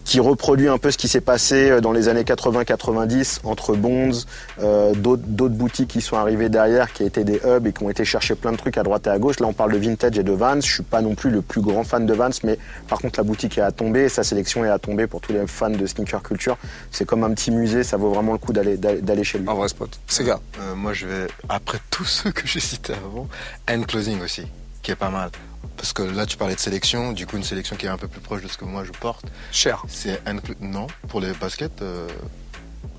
[0.03, 4.11] qui reproduit un peu ce qui s'est passé euh, dans les années 80-90 entre Bonds,
[4.61, 8.05] euh, d'autres boutiques qui sont arrivées derrière, qui étaient des hubs et qui ont été
[8.05, 9.39] chercher plein de trucs à droite et à gauche.
[9.39, 10.61] Là, on parle de vintage et de Vans.
[10.61, 13.23] Je suis pas non plus le plus grand fan de Vans, mais par contre, la
[13.23, 16.23] boutique est à tomber, sa sélection est à tomber pour tous les fans de sneaker
[16.23, 16.57] culture.
[16.91, 19.49] C'est comme un petit musée, ça vaut vraiment le coup d'aller d'aller chez lui.
[19.49, 19.99] Un vrai spot.
[20.07, 20.39] C'est gars.
[20.59, 23.27] Euh, moi, je vais, après tous ceux que j'ai cités avant,
[23.69, 24.47] End Closing aussi,
[24.81, 25.29] qui est pas mal.
[25.77, 28.07] Parce que là, tu parlais de sélection, du coup, une sélection qui est un peu
[28.07, 29.25] plus proche de ce que moi je porte.
[29.51, 29.83] Cher.
[29.87, 30.21] C'est
[30.59, 31.81] Non, pour les baskets.
[31.81, 32.07] euh,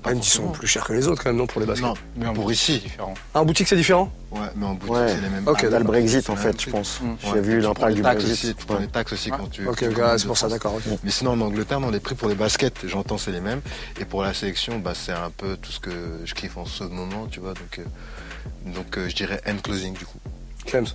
[0.01, 1.85] pas Même ils sont plus chers que les autres quand même, non, pour les baskets.
[1.85, 2.73] Non, Mais en pour ici.
[2.75, 3.13] c'est différent.
[3.33, 5.07] Ah, en boutique c'est différent Ouais, mais en boutique, Ouais.
[5.07, 5.47] c'est les mêmes.
[5.47, 6.99] Ok, Ah, T'as le Brexit en fait, je pense.
[7.23, 8.45] J'ai Ouais, vu l'impact du taxes Brexit.
[8.45, 8.81] aussi, tu prends Ouais.
[8.81, 9.65] les taxes aussi quand tu.
[9.65, 10.77] Ok, tu ok, commandes ouais, c'est pour ça, d'accord.
[11.05, 13.61] Mais sinon, en Angleterre, dans les prix pour les baskets, j'entends c'est les mêmes.
[13.99, 15.91] Et pour la sélection, bah, c'est un peu tout ce que
[16.25, 17.53] je kiffe en ce moment, tu vois.
[17.53, 20.19] Donc, euh, donc euh, je dirais end closing du coup.
[20.65, 20.85] Clems.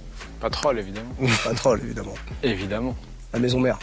[0.41, 1.11] Pas troll, évidemment.
[1.45, 2.15] Pas troll, évidemment.
[2.43, 2.97] évidemment.
[3.33, 3.79] La maison mère.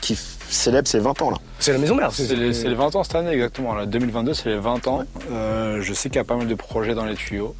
[0.00, 0.16] Qui
[0.48, 1.38] célèbre ses 20 ans là.
[1.58, 2.12] C'est la maison mère.
[2.12, 3.74] C'est les, c'est les 20 ans cette année, exactement.
[3.74, 5.04] Là, 2022, c'est les 20 ans.
[5.30, 7.54] Euh, je sais qu'il y a pas mal de projets dans les tuyaux.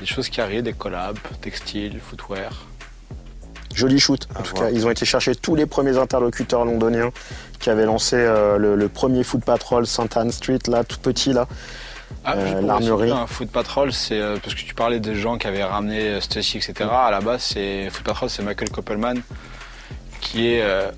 [0.00, 2.66] Des choses qui arrivent, des collabs, textiles, footwear.
[3.74, 4.28] Joli shoot.
[4.36, 7.10] En tout cas, ils ont été chercher tous les premiers interlocuteurs londoniens
[7.58, 11.32] qui avaient lancé euh, le, le premier foot patrol St Anne Street là, tout petit
[11.32, 11.46] là.
[12.24, 13.12] Ah, Euh, l'armurerie.
[13.26, 16.58] foot patrol, c'est euh, parce que tu parlais des gens qui avaient ramené euh, Stussy,
[16.58, 16.88] etc.
[16.92, 19.14] À la base, c'est foot patrol, c'est Michael Koppelman
[20.20, 20.90] qui est euh,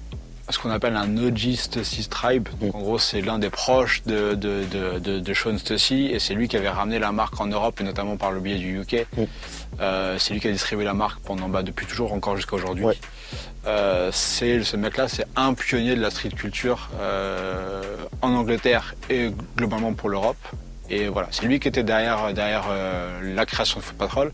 [0.49, 2.49] ce qu'on appelle un OG Stussy Tribe.
[2.61, 6.19] Donc, en gros, c'est l'un des proches de, de, de, de, de Sean Stussy et
[6.19, 8.81] c'est lui qui avait ramené la marque en Europe et notamment par le biais du
[8.81, 9.07] UK.
[9.81, 12.85] Euh, c'est lui qui a distribué la marque pendant bah, depuis toujours, encore jusqu'à aujourd'hui.
[12.85, 12.99] Ouais.
[13.67, 17.83] Euh, c'est ce mec-là, c'est un pionnier de la street culture euh,
[18.23, 20.39] en Angleterre et globalement pour l'Europe.
[20.91, 24.33] Et voilà, c'est lui qui était derrière, derrière euh, la création de Foot Patrol.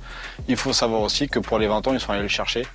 [0.49, 2.67] Il faut savoir aussi que pour les 20 ans, ils sont allés le chercher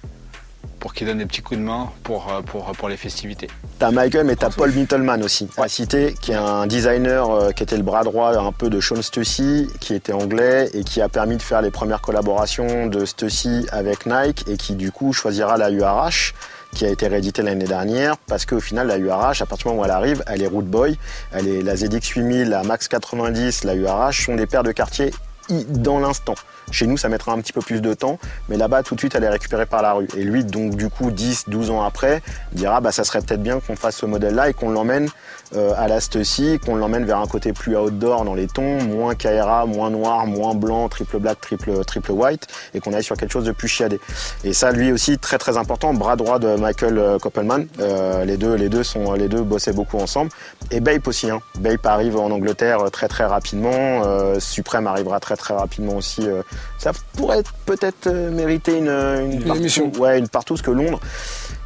[0.79, 3.47] pour qu'il donne des petits coups de main pour, euh, pour, pour les festivités.
[3.79, 7.63] T'as Michael, mais t'as Paul Mittelman aussi, à citer, qui est un designer euh, qui
[7.63, 11.09] était le bras droit un peu de Sean Stussy, qui était anglais et qui a
[11.09, 15.57] permis de faire les premières collaborations de Stussy avec Nike et qui du coup choisira
[15.57, 16.33] la URH
[16.73, 19.81] qui a été rééditée l'année dernière parce qu'au final la URH à partir du moment
[19.81, 20.97] où elle arrive elle est Root Boy.
[21.31, 25.07] Elle est la ZX 8000 la Max 90 la URH sont des paires de quartier
[25.07, 25.13] i-
[25.49, 26.35] dans l'instant
[26.71, 29.15] chez nous ça mettra un petit peu plus de temps mais là-bas tout de suite
[29.15, 32.21] elle est récupérée par la rue et lui donc du coup 10 12 ans après
[32.53, 35.09] dira bah ça serait peut-être bien qu'on fasse ce modèle là et qu'on l'emmène
[35.55, 39.15] euh, à la Stussy qu'on l'emmène vers un côté plus outdoor dans les tons moins
[39.15, 43.31] KRA moins noir moins blanc triple black triple triple white et qu'on aille sur quelque
[43.33, 43.99] chose de plus chiadé
[44.43, 47.67] et ça, lui aussi, très très important, bras droit de Michael euh, Koppelman.
[47.79, 50.31] Euh, les deux, les deux sont, les deux bossaient beaucoup ensemble.
[50.71, 51.29] Et Bape aussi.
[51.29, 51.41] Hein.
[51.59, 54.03] Bape arrive en Angleterre euh, très très rapidement.
[54.05, 56.27] Euh, Supreme arrivera très très rapidement aussi.
[56.27, 56.41] euh.
[56.77, 59.91] ça pourrait peut-être euh, mériter une, une, partout- émission.
[59.99, 60.99] Ouais, une partout parce que Londres,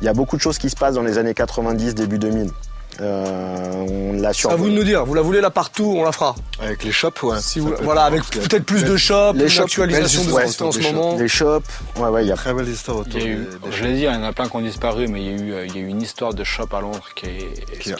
[0.01, 2.49] il y a beaucoup de choses qui se passent dans les années 90, début 2000.
[3.01, 4.51] Euh, on l'a sur.
[4.51, 6.35] À vous de nous dire, vous la voulez là partout, on la fera.
[6.61, 7.37] Avec les shops, ouais.
[7.41, 10.71] Si vous, voilà, avec peut-être plus de shops, les shops, actualisation de histoires ce qu'on
[10.71, 11.17] fait en ce moment.
[11.17, 11.63] Les shops.
[11.97, 13.71] Ouais, ouais, il y a Très belle histoire Il autour y a eu, des, des
[13.71, 15.43] je l'ai dit, il y en a plein qui ont disparu, mais il y a
[15.43, 17.89] eu, euh, il y a eu une histoire de shop à Londres qui est, Qui
[17.91, 17.95] est.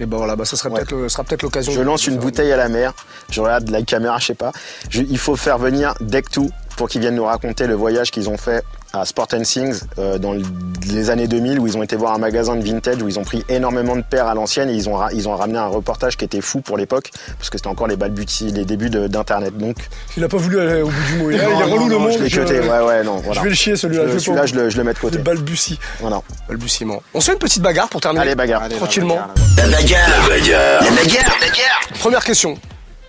[0.00, 0.80] Et ben voilà, bah, ça serait Ouais.
[0.80, 1.70] peut-être le- sera peut-être l'occasion.
[1.72, 2.94] Je lance une bouteille à la mer.
[3.30, 4.50] Je regarde la caméra, je sais pas.
[4.88, 6.46] Je- il faut faire venir Deck 2
[6.76, 8.62] pour qu'ils viennent nous raconter le voyage qu'ils ont fait
[8.94, 10.42] à Sport and Things euh, dans le-
[10.90, 13.24] les années 2000 où ils ont été voir un magasin de vintage où ils ont
[13.24, 16.16] pris énormément de paires à l'ancienne et ils ont, ra- ils ont ramené un reportage
[16.18, 19.56] qui était fou pour l'époque parce que c'était encore les balbutis, les débuts de- d'internet.
[19.56, 19.76] Donc
[20.16, 21.30] Il a pas voulu aller au bout du mot.
[21.30, 22.12] Il, a- Non, relou non, le monde.
[22.12, 22.60] Je l'ai je- cuté.
[22.60, 23.18] Ouais, ouais, non.
[23.20, 23.40] Je Voilà.
[23.42, 24.04] vais le chier celui-là.
[24.12, 25.16] Je- Celui-là, je le, je le mets de côté.
[25.18, 25.78] Le balbutie.
[26.00, 26.20] Voilà.
[26.48, 27.02] Balbutiement.
[27.14, 28.22] On se fait une petite bagarre pour terminer.
[28.22, 28.68] Allez, bagarre.
[28.68, 29.18] Tranquillement.
[29.56, 31.80] La bagarre, la bagarre, la bagarre, la bagarre.
[32.00, 32.58] Première question.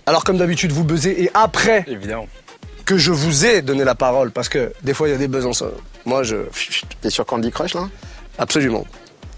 [0.06, 2.26] Alors comme d'habitude, vous buzzez et après Évidemment.
[2.84, 5.28] Que je vous ai donné la parole, parce que des fois il y a des
[5.28, 5.66] buzz en ça.
[6.04, 6.36] Moi je...
[7.00, 7.88] T'es sur Candy Crush là?
[8.38, 8.84] Absolument.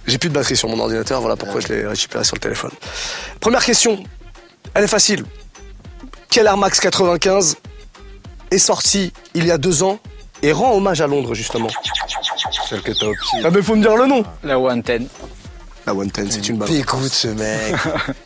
[0.07, 2.71] J'ai plus de batterie sur mon ordinateur, voilà pourquoi je l'ai récupéré sur le téléphone.
[3.41, 4.03] Première question,
[4.75, 5.25] elle est facile.
[6.31, 7.57] Quel Air Max 95
[8.51, 9.99] est sorti il y a deux ans
[10.43, 11.69] et rend hommage à Londres justement?
[12.69, 13.07] Celle que t'as.
[13.45, 15.09] Ah mais faut me dire le nom La 110.
[15.87, 16.69] La 110, c'est une balle.
[16.69, 17.75] Dégoûte ce mec.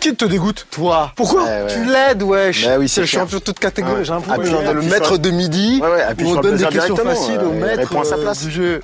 [0.00, 1.12] Qui te dégoûte Toi.
[1.16, 1.66] Pourquoi ouais.
[1.72, 2.66] Tu l'aides, wesh.
[2.66, 3.22] Bah oui, c'est le clair.
[3.22, 4.00] champion de toute catégorie.
[4.00, 4.04] Ouais.
[4.04, 5.80] J'ai l'impression le maître de midi.
[5.82, 8.44] Ouais, on donne des questions faciles au maître à sa euh, place.
[8.44, 8.80] du jeu.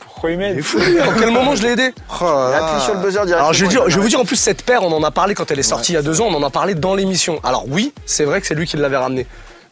[0.00, 0.62] pourquoi il m'aide.
[1.06, 2.24] En quel moment je l'ai aidé Oh.
[2.24, 3.36] Appuie sur le buzzer directement.
[3.38, 5.10] Alors je vais, dire, je vais vous dire en plus cette paire, on en a
[5.10, 6.94] parlé quand elle est sortie il y a deux ans, on en a parlé dans
[6.94, 7.40] l'émission.
[7.44, 9.26] Alors oui, c'est vrai que c'est lui qui l'avait ramené.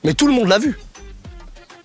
[0.05, 0.79] Mais tout le monde l'a vu.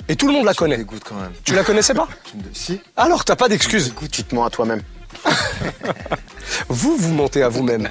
[0.08, 0.78] Et tout le monde la Tu connaît.
[0.78, 1.32] dégoûtes quand même.
[1.44, 2.08] Tu la connaissais pas
[2.54, 2.82] Si.
[2.98, 3.94] Alors t'as pas d'excuses.
[4.12, 4.82] Tu te mens à toi-même.
[6.70, 7.90] Vous, vous mentez à vous-même.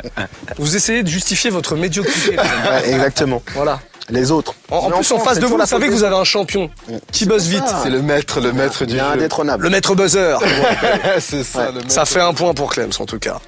[0.58, 2.36] Vous essayez de justifier votre médiocrité.
[2.70, 3.42] Ouais, exactement.
[3.54, 3.80] Voilà.
[4.08, 4.54] Les autres.
[4.70, 6.68] En, plus, en face de vous, vous savez que vous avez un champion
[7.12, 7.62] qui buzz vite.
[7.82, 9.62] C'est le maître, le maître du indétrônable.
[9.64, 10.36] Le maître buzzer.
[11.20, 11.90] c'est ça, le maître.
[11.92, 13.40] Ça fait un point pour Clems en tout cas.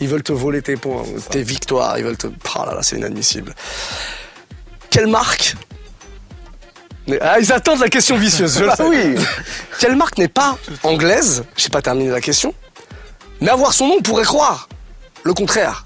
[0.00, 1.96] Ils veulent te voler tes points, tes victoires.
[1.98, 2.26] Ils veulent te.
[2.26, 3.54] Oh là là, c'est inadmissible.
[4.90, 5.54] Quelle marque
[7.06, 8.58] Mais- Ah, ils attendent la question vicieuse.
[8.58, 8.82] Je le sais.
[8.82, 9.14] oui.
[9.80, 11.44] Quelle marque n'est pas anglaise?
[11.56, 12.52] J'ai pas terminé la question.
[13.42, 14.68] Mais avoir son nom, pourrait croire
[15.24, 15.84] le contraire.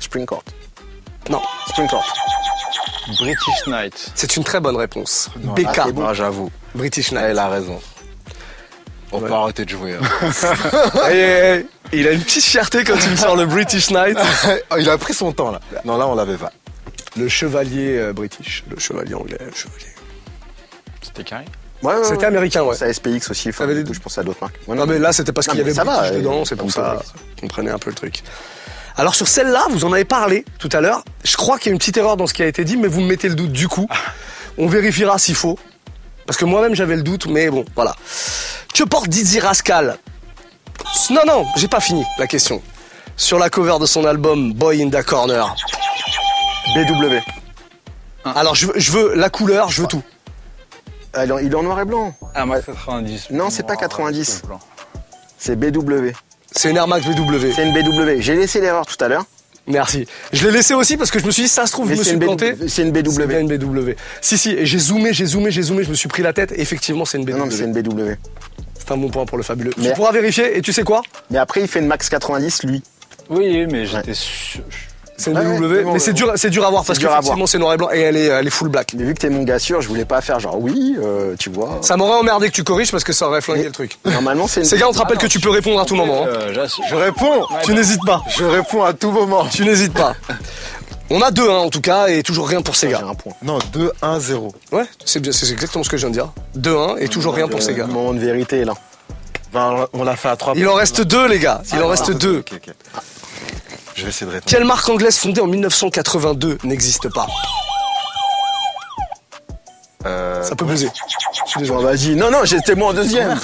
[0.00, 0.42] Spring Court.
[1.30, 2.04] Non, Spring Court.
[3.20, 4.12] British Knight.
[4.14, 5.30] c'est une très bonne réponse.
[5.40, 6.06] Non, BK, ah, bon.
[6.06, 6.50] Ah, j'avoue.
[6.74, 7.24] British Knight.
[7.30, 7.80] Elle a raison.
[9.12, 9.94] On peut arrêter de jouer.
[9.94, 11.62] hein.
[11.92, 14.18] Il a une petite fierté quand il me sort le British Knight.
[14.70, 15.60] Oh, il a pris son temps là.
[15.86, 16.52] Non, là on l'avait pas.
[17.16, 19.94] Le chevalier euh, british, le chevalier anglais, le chevalier.
[21.00, 21.46] C'était carré.
[21.82, 22.24] Ouais, ouais, C'était ouais.
[22.26, 22.74] américain, ouais.
[22.76, 23.50] C'est SPX aussi.
[23.50, 24.58] Enfin, les coup, je pensais à d'autres marques.
[24.66, 26.56] Ouais, Non mais là c'était parce qu'il y avait ça va, British euh, dedans, c'est
[26.56, 27.00] pour ça
[27.40, 28.22] qu'on prenait un peu le truc.
[28.96, 31.04] Alors sur celle-là, vous en avez parlé tout à l'heure.
[31.22, 32.88] Je crois qu'il y a une petite erreur dans ce qui a été dit, mais
[32.88, 33.86] vous me mettez le doute du coup.
[34.58, 35.56] On vérifiera s'il faut.
[36.26, 37.94] Parce que moi-même j'avais le doute, mais bon, voilà.
[38.74, 39.98] Que porte Dizzy Rascal?
[41.10, 42.60] Non, non, j'ai pas fini la question.
[43.16, 45.54] Sur la cover de son album Boy in the Corner.
[46.74, 47.18] BW.
[48.24, 50.02] Alors je veux, je veux la couleur, je veux tout.
[51.14, 52.14] Ah, Il est en- noir et blanc.
[52.34, 53.30] Ah, moi 90.
[53.30, 54.42] Non, c'est pas Noir, 90.
[54.46, 54.60] blanc.
[55.38, 56.10] C'est BW.
[56.52, 57.52] C'est une Air Max BW.
[57.54, 58.20] C'est une BW.
[58.20, 59.24] J'ai laissé l'erreur tout à l'heure.
[59.66, 60.06] Merci.
[60.32, 61.98] Je l'ai laissé aussi parce que je me suis dit, ça se trouve, Mais je
[61.98, 62.52] me c'est suis une planté.
[62.52, 62.68] BW.
[62.68, 63.26] C'est une C'est BW.
[63.26, 63.92] bien une BW.
[64.22, 66.52] Si, si, et j'ai zoomé, j'ai zoomé, j'ai zoomé, je me suis pris la tête.
[66.52, 67.32] et effectivement, c'est une BW.
[67.32, 68.12] Non, non, mais c'est une BW.
[68.78, 69.72] C'est un bon point pour le fabuleux.
[69.74, 71.02] Tu Mais- pourras vérifier et tu sais quoi?
[71.30, 72.82] Mais après, il fait une max 90, lui.
[73.28, 74.62] Oui, mais j'étais sûr.
[75.18, 77.76] C'est une W, mais c'est dur, c'est dur à voir parce qu'effectivement c'est noir et
[77.76, 78.94] blanc et elle est, elle est full black.
[78.96, 81.50] Mais vu que t'es mon gars sûr, je voulais pas faire genre oui, euh, tu
[81.50, 81.78] vois.
[81.82, 83.98] Ça m'aurait emmerdé que tu corriges parce que ça aurait flingué le truc.
[84.04, 84.60] Normalement c'est.
[84.60, 84.66] Une...
[84.68, 86.24] Ces gars, on te ah rappelle que tu peux répondre à tout moment.
[86.24, 86.68] Hein.
[86.88, 87.44] Je réponds.
[87.64, 88.22] Tu n'hésites pas.
[88.28, 89.44] Je réponds à tout moment.
[89.46, 90.14] Tu n'hésites pas.
[91.10, 93.02] On a 2-1 hein, en tout cas et toujours rien pour ces gars.
[93.04, 93.32] Un point.
[93.42, 94.52] Non, 2-1-0.
[94.72, 96.32] Ouais, c'est exactement ce que je viens de dire.
[96.58, 97.86] 2-1 et toujours rien pour ces gars.
[97.86, 98.74] Moment de vérité là.
[99.52, 101.62] Bah, on l'a fait à 3 Il en reste 2 les gars.
[101.72, 102.44] Il en ah, reste 2.
[103.98, 104.48] Je vais essayer de répondre.
[104.50, 107.26] Quelle marque anglaise fondée en 1982 n'existe pas
[110.06, 110.88] Euh, Ça peut bouger.
[111.44, 111.78] Je suis désolé.
[111.80, 112.14] Bon, vas-y.
[112.14, 113.38] Non, non, j'étais moi en deuxième.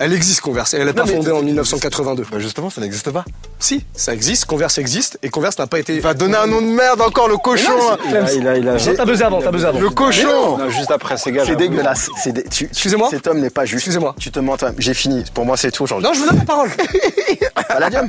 [0.00, 2.24] Elle existe, Converse, elle n'est pas fondée en 1982.
[2.30, 3.24] bah justement, ça n'existe pas.
[3.58, 5.96] Si, ça existe, Converse existe, et Converse n'a pas été...
[5.96, 7.98] Il va donner un nom de merde encore, le cochon hein.
[8.08, 9.80] Il a, il a, il a- Non, T'as buzzé avant, t'as buzzé avant.
[9.80, 11.42] Le cochon Non, juste après ces gars.
[11.44, 12.10] C'est dégueulasse.
[12.22, 13.78] C'est dé- tu- tu- Excusez-moi Cet homme n'est pas juste.
[13.80, 14.14] Excusez-moi.
[14.20, 14.76] Tu te mens toi-même.
[14.80, 15.24] J'ai fini.
[15.34, 16.06] Pour moi, c'est tout aujourd'hui.
[16.08, 16.70] Non, je vous donne la parole.
[17.68, 18.08] Palladium.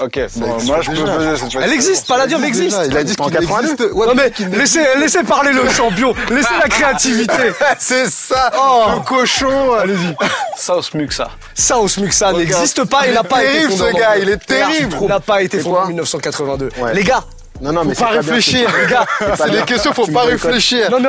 [0.00, 2.76] Ok, bon, moi je peux poser cette fois Elle existe, Palladium existe.
[2.88, 3.62] Il a dit En qu'il 82.
[3.72, 3.92] existe.
[3.94, 7.32] Ouais, Non mais laissez, laissez parler le champion, laissez la créativité.
[7.78, 8.86] C'est ça Oh.
[8.96, 10.16] Le cochon Allez-y.
[10.56, 11.28] Sauce Muxa.
[11.54, 14.44] Ça, Osmuxa n'existe pas, il n'a pas été terrible, fondé ce en- gars, il est
[14.46, 14.96] terrible.
[15.00, 16.68] Il n'a pas été fondé en quoi 1982.
[16.78, 16.94] Ouais.
[16.94, 17.22] Les gars,
[17.62, 19.06] Non, non, mais Faut pas réfléchir, les gars.
[19.36, 20.90] C'est des questions, faut Tu pas réfléchir.
[20.90, 21.08] non mais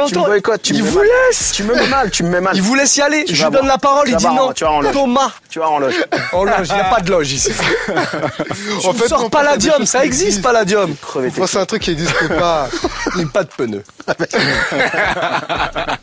[0.62, 1.52] tu il vous laisse.
[1.52, 2.56] Tu me mets mal, tu me mets mal.
[2.56, 3.26] Il vous laisse y aller.
[3.26, 3.74] Tu Je lui donne voir.
[3.74, 4.54] la parole, Tu il dit voir, non.
[4.54, 4.94] tu vas en loge.
[4.94, 5.96] Thomas, Tu vas en loge.
[6.34, 7.52] en loge, il n'y a pas de loge ici.
[8.86, 10.44] En fait, sors non, Palladium, ça existe.
[10.44, 10.96] Palladium.
[11.48, 12.68] C'est un truc qui n'existe pas.
[13.18, 13.84] Il pas de pneus.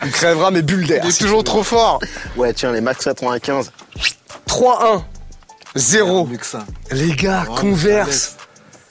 [0.04, 1.02] Il crèvera mes bulles d'air.
[1.04, 2.00] Il est toujours trop fort.
[2.36, 3.70] Ouais, tiens, les max 95.
[4.48, 5.02] 3-1.
[5.76, 6.26] 0.
[6.26, 6.60] Mieux que ça.
[6.90, 8.36] Les gars, converse.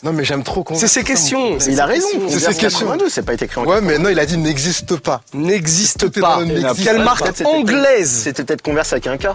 [0.03, 0.75] Non, mais j'aime trop qu'on.
[0.75, 1.57] C'est ces questions.
[1.67, 2.07] Il a raison.
[2.29, 2.87] C'est ses questions.
[2.87, 5.21] 82, c'est pas été écrit en Ouais, mais non, il a dit n'existe pas.
[5.33, 6.39] N'existe pas.
[6.81, 9.27] Quelle marque anglaise C'était peut-être Converse avec un K.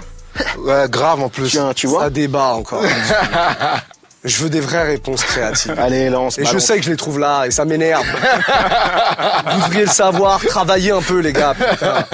[0.59, 1.51] Ouais, grave en plus.
[1.51, 2.03] Tiens, tu vois.
[2.03, 2.83] Ça débat encore.
[4.25, 5.75] Je veux des vraies réponses créatives.
[5.79, 6.39] Allez, lance.
[6.39, 8.05] Et je sais que je les trouve là, et ça m'énerve.
[9.53, 11.55] vous devriez le savoir, travaillez un peu, les gars.
[11.55, 12.07] putain.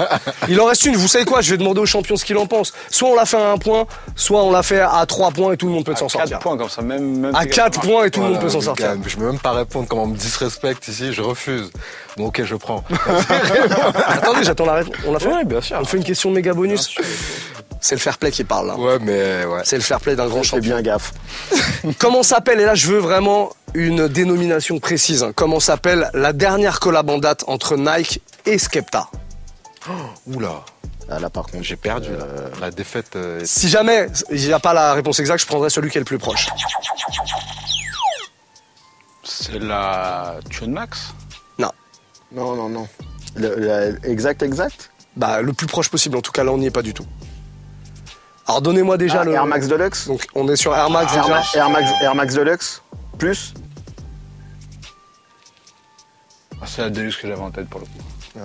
[0.49, 2.47] Il en reste une, vous savez quoi Je vais demander au champion ce qu'il en
[2.47, 2.73] pense.
[2.89, 3.85] Soit on l'a fait à un point,
[4.15, 6.39] soit on l'a fait à trois points et tout le monde peut s'en 4 sortir.
[6.39, 7.17] points comme ça, même.
[7.19, 8.87] même À quatre points et tout le monde peut s'en sortir.
[8.87, 11.71] gars, Je peux même pas répondre comment on me disrespecte ici, je refuse.
[12.17, 12.83] Bon, ok, je prends.
[14.07, 14.95] Attendez, j'attends la réponse.
[15.07, 15.77] On l'a fait bien sûr.
[15.79, 16.93] On fait une question méga bonus
[17.83, 18.75] C'est le fair play qui parle là.
[18.77, 19.61] Ouais, mais ouais.
[19.63, 20.61] C'est le fair play d'un grand Fais champion.
[20.75, 21.13] bien gaffe.
[21.99, 25.31] Comment s'appelle, et là je veux vraiment une dénomination précise, hein.
[25.33, 29.07] comment s'appelle la dernière collab en date entre Nike et Skepta?
[30.27, 30.63] Oula,
[31.09, 32.25] Ah, là, par contre, j'ai perdu là.
[32.59, 33.15] La défaite.
[33.15, 36.01] euh, Si jamais il n'y a pas la réponse exacte, je prendrai celui qui est
[36.01, 36.47] le plus proche.
[39.23, 41.13] C'est la Tune Max?
[42.33, 42.87] Non, non, non.
[43.35, 44.89] Le- la- exact, exact?
[45.17, 47.05] Bah, le plus proche possible, en tout cas là on n'y est pas du tout.
[48.51, 49.31] Alors donnez-moi déjà Ah, le.
[49.31, 50.07] Air Max Deluxe.
[50.07, 51.27] Donc on est sur Air Max déjà.
[51.27, 52.81] Ma- Air Max, Air Max Deluxe.
[53.17, 53.53] Plus.
[56.61, 58.39] Ah, C'est la Deluxe que j'avais en tête pour le coup.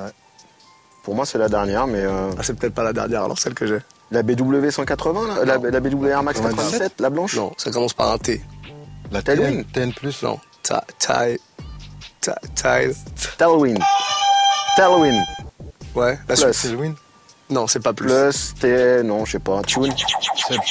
[1.03, 3.55] Pour moi, c'est la dernière, mais euh, Ah, c'est peut-être pas la dernière alors celle
[3.55, 3.79] que j'ai.
[4.13, 7.35] la BW 180, là, la, la BW Air Max 97, la blanche?
[7.37, 8.41] Non, ça commence par un T.
[9.11, 9.65] La Tailwind.
[9.73, 10.23] TN, TN plus.
[10.23, 10.39] Non.
[10.63, 11.39] Ta- Tile.
[12.21, 12.95] Ta- Tile.
[13.39, 13.81] Tailwind.
[14.77, 15.21] Tailwind.
[15.95, 16.73] Ouais, la Plus.
[17.51, 17.55] Le.
[17.55, 18.07] Non, c'est pas plus.
[18.09, 19.93] Plus, T, non, je sais pas, Tune.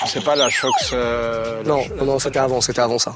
[0.08, 0.92] C'est- pas la Shox.
[0.94, 3.16] euh, la Non, Sh- non, c'était avant, c'était avant ça.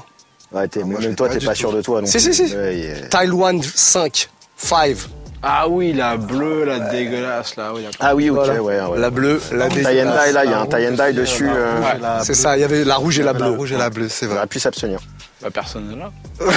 [0.52, 1.58] Ouais, t'es- moi, même toi, pas t'es pas tout.
[1.58, 2.00] sûr de toi.
[2.00, 2.54] non Si, si, si.
[2.54, 3.08] Ouais, yeah.
[3.08, 4.28] Taiwan 5.
[4.56, 4.96] 5.
[5.42, 7.72] Ah oui, la bleue, la dégueulasse là.
[7.74, 7.86] Oui.
[7.98, 8.62] Ah oui, ok, Voilà.
[8.62, 8.98] ouais, ouais.
[8.98, 10.24] La bleue, la Tie and dégueulasse.
[10.26, 11.48] dye, là, il y a un tie and dye dessus.
[11.48, 13.50] euh, La C'est ça, il y avait la rouge et la La bleue.
[13.56, 14.38] rouge et la bleue, c'est On vrai.
[14.40, 15.00] a pu s'abstenir.
[15.42, 16.10] Bah, personne n'est là.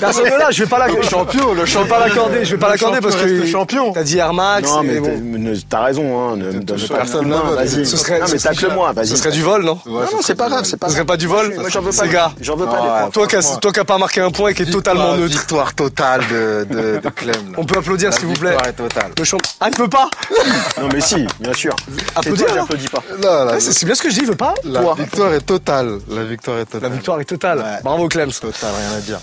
[0.00, 1.06] Personne n'est là, je vais pas l'accorder.
[1.06, 3.46] champion, le Je vais pas l'accorder, je vais pas Le l'accorder parce que.
[3.46, 3.92] champion.
[3.92, 4.68] T'as dit Air Max.
[4.70, 5.52] Non, mais bon.
[5.68, 6.36] t'as raison, hein.
[6.36, 7.84] Ne me donne seul, pas personne le va, Vas-y.
[7.86, 9.06] ce serait- non, mais tacle-moi, vas-y.
[9.08, 11.16] Ce serait du vol, non Ouais, non, c'est pas grave, c'est pas Ce serait pas
[11.18, 12.08] du vol Moi, j'en veux Ces pas.
[12.08, 12.32] gars.
[12.40, 12.80] J'en veux pas Ouais.
[12.80, 13.10] des points.
[13.10, 13.60] Toi qui as- franchement.
[13.60, 15.32] toi qui a pas marqué un point et qui est totalement neutre.
[15.34, 17.32] Victoire totale de, Clem.
[17.34, 17.56] là.
[17.58, 18.50] On peut applaudir, La s'il vous plaît.
[18.50, 19.10] victoire est totale.
[19.18, 19.24] Le.
[19.60, 20.08] Ah, il peut pas
[20.80, 21.74] Non, mais si, bien sûr.
[22.16, 23.02] Applaudir, là j'applaudis pas.
[23.22, 24.94] Là, là, Ouais, C'est bien ce que je dis, il veut pas la Toi.
[24.98, 25.98] victoire est totale.
[26.08, 26.82] La victoire est totale.
[26.82, 27.80] La victoire est totale.
[27.90, 28.30] Bravo Clems.
[28.40, 29.18] Totale, rien à dire.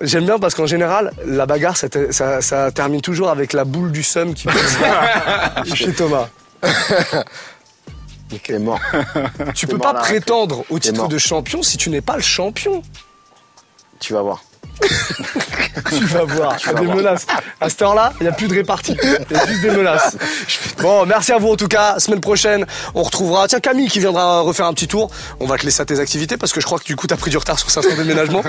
[0.00, 3.64] J'aime bien parce qu'en général, la bagarre, ça, te- ça- ça termine toujours avec la
[3.66, 4.78] boule du seum qui passe
[5.74, 6.28] chez Thomas.
[8.42, 8.80] T'es mort.
[9.54, 11.08] Tu peux mort pas prétendre au T'es titre mort.
[11.08, 12.82] de champion si tu n'es pas le champion.
[14.00, 14.42] Tu vas voir.
[14.80, 17.26] Tu vas voir, il y a des menaces.
[17.60, 18.96] À cette heure-là, il n'y a plus de répartie.
[19.30, 20.16] Il y a juste des menaces.
[20.80, 21.98] Bon, merci à vous en tout cas.
[21.98, 23.48] Semaine prochaine, on retrouvera.
[23.48, 25.10] Tiens, Camille qui viendra refaire un petit tour.
[25.40, 27.14] On va te laisser à tes activités parce que je crois que du coup, tu
[27.14, 28.42] as pris du retard sur certains déménagements.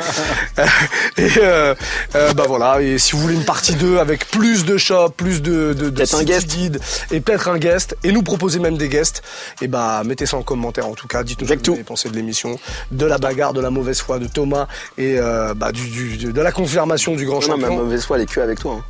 [1.18, 1.76] et euh,
[2.16, 2.82] euh, bah voilà.
[2.82, 6.24] Et si vous voulez une partie 2 avec plus de shops, plus de, de, un
[6.24, 6.48] guest.
[6.48, 6.80] guide
[7.12, 9.22] et peut-être un guest et nous proposer même des guests,
[9.62, 11.24] et bah mettez ça en commentaire en tout cas.
[11.24, 12.60] Dites-nous ce que vous avez pensé de l'émission,
[12.92, 14.68] de la bagarre, de la mauvaise foi de Thomas
[14.98, 17.84] et euh, bah, du, du- de la confirmation du grand Non, non, ma champion.
[17.84, 18.76] mauvaise foi, elle est que avec toi.
[18.80, 18.84] hein.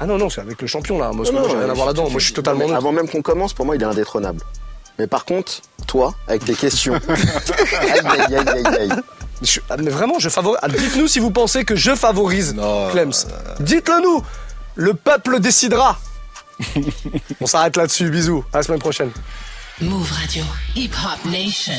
[0.00, 1.10] Ah non, non, c'est avec le champion là.
[1.12, 2.08] Moi, Non, moi, j'ai rien à voir là-dedans.
[2.10, 2.74] Moi, je suis totalement neutre.
[2.76, 4.40] Avant même qu'on commence, pour moi, il est indétrônable.
[4.98, 6.94] Mais par contre, toi, avec tes questions.
[7.80, 8.90] aïe, aïe, aïe, aïe, aïe.
[9.42, 10.60] Je- ah, mais vraiment, je favorise.
[10.62, 13.12] Ah, Dites-nous si vous pensez que je favorise Non, Clems.
[13.60, 14.22] Dites-le nous.
[14.74, 15.98] Le peuple décidera.
[17.40, 18.08] On s'arrête là-dessus.
[18.10, 18.44] Bisous.
[18.52, 19.10] À la semaine prochaine.
[19.80, 20.44] Move Radio.
[20.76, 21.72] Hip Hop Nation.